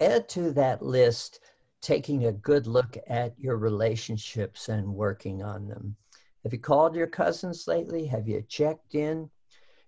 Add 0.00 0.28
to 0.30 0.52
that 0.52 0.82
list 0.82 1.40
taking 1.80 2.26
a 2.26 2.32
good 2.32 2.66
look 2.66 2.96
at 3.08 3.38
your 3.38 3.58
relationships 3.58 4.68
and 4.68 4.86
working 4.86 5.42
on 5.42 5.68
them. 5.68 5.96
Have 6.42 6.52
you 6.52 6.58
called 6.58 6.96
your 6.96 7.06
cousins 7.06 7.66
lately? 7.66 8.06
Have 8.06 8.26
you 8.26 8.42
checked 8.48 8.94
in? 8.94 9.30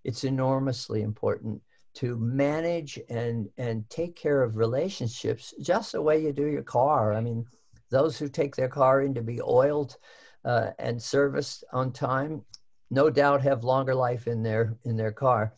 It's 0.05 0.25
enormously 0.25 1.03
important 1.03 1.61
to 1.95 2.17
manage 2.17 3.01
and 3.09 3.49
and 3.57 3.89
take 3.89 4.15
care 4.15 4.43
of 4.43 4.59
relationships 4.59 5.55
just 5.62 5.93
the 5.93 6.03
way 6.03 6.23
you 6.23 6.33
do 6.33 6.47
your 6.47 6.62
car. 6.62 7.15
I 7.15 7.21
mean, 7.21 7.47
those 7.91 8.19
who 8.19 8.29
take 8.29 8.55
their 8.55 8.69
car 8.69 9.03
in 9.03 9.15
to 9.15 9.23
be 9.23 9.41
oiled 9.41 9.97
uh, 10.45 10.71
and 10.79 11.03
serviced 11.03 11.65
on 11.73 11.93
time, 11.93 12.43
no 12.91 13.09
doubt 13.11 13.43
have 13.43 13.65
longer 13.65 13.95
life 13.95 14.27
in 14.27 14.43
their 14.43 14.77
in 14.85 14.97
their 14.97 15.12
car. 15.12 15.55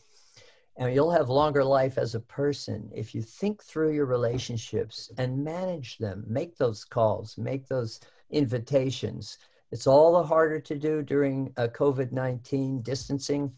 And 0.79 0.95
you'll 0.95 1.11
have 1.11 1.29
longer 1.29 1.64
life 1.64 1.99
as 1.99 2.14
a 2.14 2.21
person 2.21 2.88
if 2.95 3.12
you 3.12 3.21
think 3.21 3.62
through 3.62 3.93
your 3.93 4.07
relationships 4.07 5.11
and 5.19 5.43
manage 5.45 5.99
them. 5.99 6.25
Make 6.29 6.57
those 6.57 6.85
calls, 6.85 7.37
make 7.37 7.67
those 7.67 7.99
invitations. 8.31 9.38
It's 9.73 9.88
all 9.88 10.12
the 10.12 10.23
harder 10.23 10.61
to 10.61 10.79
do 10.79 11.03
during 11.03 11.53
uh, 11.57 11.67
COVID 11.75 12.12
19 12.12 12.83
distancing, 12.83 13.53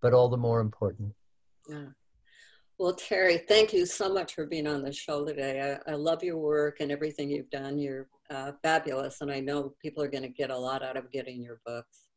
but 0.00 0.14
all 0.14 0.30
the 0.30 0.38
more 0.38 0.60
important. 0.60 1.12
Yeah. 1.68 1.88
Well, 2.78 2.94
Terry, 2.94 3.38
thank 3.38 3.72
you 3.72 3.84
so 3.86 4.12
much 4.12 4.34
for 4.34 4.46
being 4.46 4.66
on 4.66 4.82
the 4.82 4.92
show 4.92 5.24
today. 5.24 5.78
I, 5.86 5.92
I 5.92 5.94
love 5.94 6.24
your 6.24 6.38
work 6.38 6.80
and 6.80 6.90
everything 6.90 7.30
you've 7.30 7.50
done. 7.50 7.78
You're 7.78 8.08
uh, 8.30 8.52
fabulous, 8.62 9.20
and 9.20 9.30
I 9.30 9.40
know 9.40 9.74
people 9.80 10.02
are 10.02 10.08
going 10.08 10.24
to 10.24 10.28
get 10.28 10.50
a 10.50 10.58
lot 10.58 10.82
out 10.82 10.96
of 10.96 11.12
getting 11.12 11.42
your 11.42 11.60
books. 11.64 12.08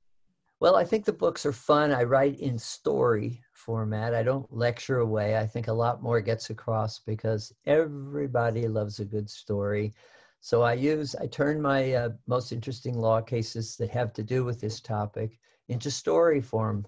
Well, 0.62 0.76
I 0.76 0.86
think 0.86 1.06
the 1.06 1.13
books 1.13 1.46
are 1.46 1.52
fun. 1.52 1.91
I 1.91 2.04
write 2.04 2.39
in 2.39 2.58
story 2.58 3.44
format. 3.65 4.13
I 4.13 4.23
don't 4.23 4.51
lecture 4.54 4.99
away. 4.99 5.38
I 5.38 5.45
think 5.47 5.67
a 5.67 5.73
lot 5.73 6.04
more 6.04 6.21
gets 6.21 6.49
across 6.49 6.99
because 6.99 7.51
everybody 7.65 8.67
loves 8.67 8.99
a 8.99 9.06
good 9.06 9.30
story. 9.30 9.93
So 10.41 10.62
I 10.62 10.73
use, 10.73 11.15
I 11.15 11.28
turn 11.28 11.62
my 11.62 11.93
uh, 11.93 12.10
most 12.28 12.51
interesting 12.51 12.97
law 12.97 13.21
cases 13.21 13.75
that 13.78 13.89
have 13.89 14.13
to 14.13 14.23
do 14.23 14.43
with 14.43 14.62
this 14.62 14.80
topic 14.80 15.39
into 15.69 15.89
story 15.89 16.41
form 16.41 16.86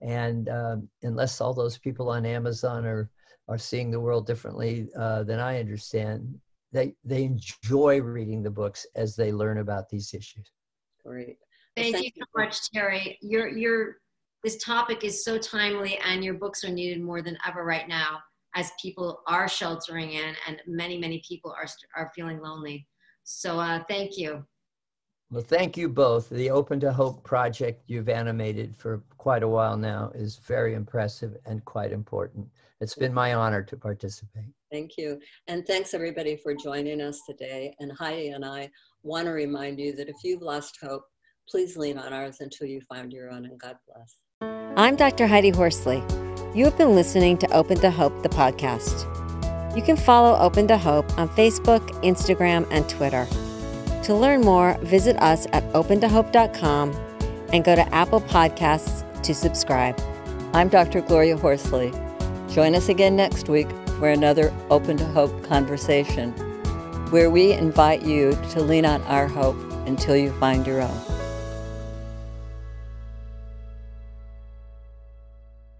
and 0.00 0.48
um, 0.48 0.88
unless 1.02 1.40
all 1.40 1.54
those 1.54 1.78
people 1.78 2.08
on 2.08 2.24
Amazon 2.24 2.86
are 2.86 3.10
are 3.48 3.58
seeing 3.58 3.90
the 3.90 4.00
world 4.00 4.26
differently 4.26 4.88
uh, 4.96 5.24
than 5.24 5.40
I 5.40 5.58
understand, 5.58 6.38
they 6.72 6.94
they 7.04 7.24
enjoy 7.24 8.00
reading 8.00 8.42
the 8.42 8.50
books 8.50 8.86
as 8.94 9.16
they 9.16 9.32
learn 9.32 9.58
about 9.58 9.88
these 9.88 10.14
issues. 10.14 10.50
Great. 11.04 11.38
Thank, 11.76 11.96
thank 11.96 12.06
you 12.06 12.12
so 12.18 12.42
much, 12.42 12.70
Terry. 12.70 13.18
Your 13.20 13.48
your 13.48 13.96
this 14.42 14.62
topic 14.62 15.04
is 15.04 15.24
so 15.24 15.38
timely, 15.38 15.98
and 15.98 16.24
your 16.24 16.34
books 16.34 16.64
are 16.64 16.70
needed 16.70 17.02
more 17.02 17.22
than 17.22 17.36
ever 17.46 17.64
right 17.64 17.88
now, 17.88 18.18
as 18.54 18.72
people 18.80 19.20
are 19.26 19.48
sheltering 19.48 20.12
in, 20.12 20.34
and 20.46 20.60
many 20.66 20.98
many 20.98 21.22
people 21.26 21.52
are 21.52 21.66
are 21.96 22.10
feeling 22.14 22.40
lonely. 22.40 22.86
So 23.24 23.60
uh, 23.60 23.82
thank 23.88 24.16
you. 24.16 24.44
Well, 25.30 25.42
thank 25.42 25.76
you 25.76 25.88
both. 25.88 26.28
The 26.28 26.50
Open 26.50 26.80
to 26.80 26.92
Hope 26.92 27.22
project 27.22 27.84
you've 27.86 28.08
animated 28.08 28.74
for 28.76 29.04
quite 29.16 29.44
a 29.44 29.48
while 29.48 29.76
now 29.76 30.10
is 30.12 30.38
very 30.38 30.74
impressive 30.74 31.36
and 31.46 31.64
quite 31.64 31.92
important. 31.92 32.48
It's 32.80 32.96
been 32.96 33.14
my 33.14 33.34
honor 33.34 33.62
to 33.62 33.76
participate. 33.76 34.52
Thank 34.72 34.96
you. 34.96 35.20
And 35.46 35.64
thanks 35.66 35.94
everybody 35.94 36.34
for 36.34 36.54
joining 36.54 37.00
us 37.00 37.20
today. 37.28 37.76
And 37.78 37.92
Heidi 37.92 38.30
and 38.30 38.44
I 38.44 38.70
want 39.04 39.26
to 39.26 39.30
remind 39.32 39.78
you 39.78 39.94
that 39.96 40.08
if 40.08 40.16
you've 40.24 40.42
lost 40.42 40.78
hope, 40.82 41.04
please 41.48 41.76
lean 41.76 41.98
on 41.98 42.12
ours 42.12 42.38
until 42.40 42.66
you 42.66 42.80
find 42.88 43.12
your 43.12 43.30
own, 43.30 43.44
and 43.44 43.58
God 43.60 43.76
bless. 43.86 44.16
I'm 44.80 44.96
Dr. 44.96 45.26
Heidi 45.26 45.50
Horsley. 45.50 46.02
You 46.54 46.64
have 46.64 46.78
been 46.78 46.94
listening 46.94 47.36
to 47.38 47.52
Open 47.52 47.78
to 47.80 47.90
Hope, 47.90 48.22
the 48.22 48.30
podcast. 48.30 49.04
You 49.76 49.82
can 49.82 49.98
follow 49.98 50.38
Open 50.38 50.66
to 50.68 50.78
Hope 50.78 51.18
on 51.18 51.28
Facebook, 51.28 51.80
Instagram, 52.02 52.66
and 52.70 52.88
Twitter. 52.88 53.26
To 54.04 54.14
learn 54.14 54.40
more, 54.40 54.78
visit 54.80 55.18
us 55.18 55.46
at 55.52 55.62
opentohope.com 55.74 56.92
and 57.52 57.62
go 57.62 57.74
to 57.74 57.94
Apple 57.94 58.22
Podcasts 58.22 59.04
to 59.22 59.34
subscribe. 59.34 60.00
I'm 60.54 60.70
Dr. 60.70 61.02
Gloria 61.02 61.36
Horsley. 61.36 61.92
Join 62.48 62.74
us 62.74 62.88
again 62.88 63.16
next 63.16 63.50
week 63.50 63.68
for 63.98 64.08
another 64.08 64.50
Open 64.70 64.96
to 64.96 65.04
Hope 65.04 65.44
conversation, 65.44 66.32
where 67.10 67.28
we 67.28 67.52
invite 67.52 68.00
you 68.00 68.32
to 68.52 68.62
lean 68.62 68.86
on 68.86 69.02
our 69.02 69.28
hope 69.28 69.58
until 69.86 70.16
you 70.16 70.32
find 70.40 70.66
your 70.66 70.80
own. 70.80 71.09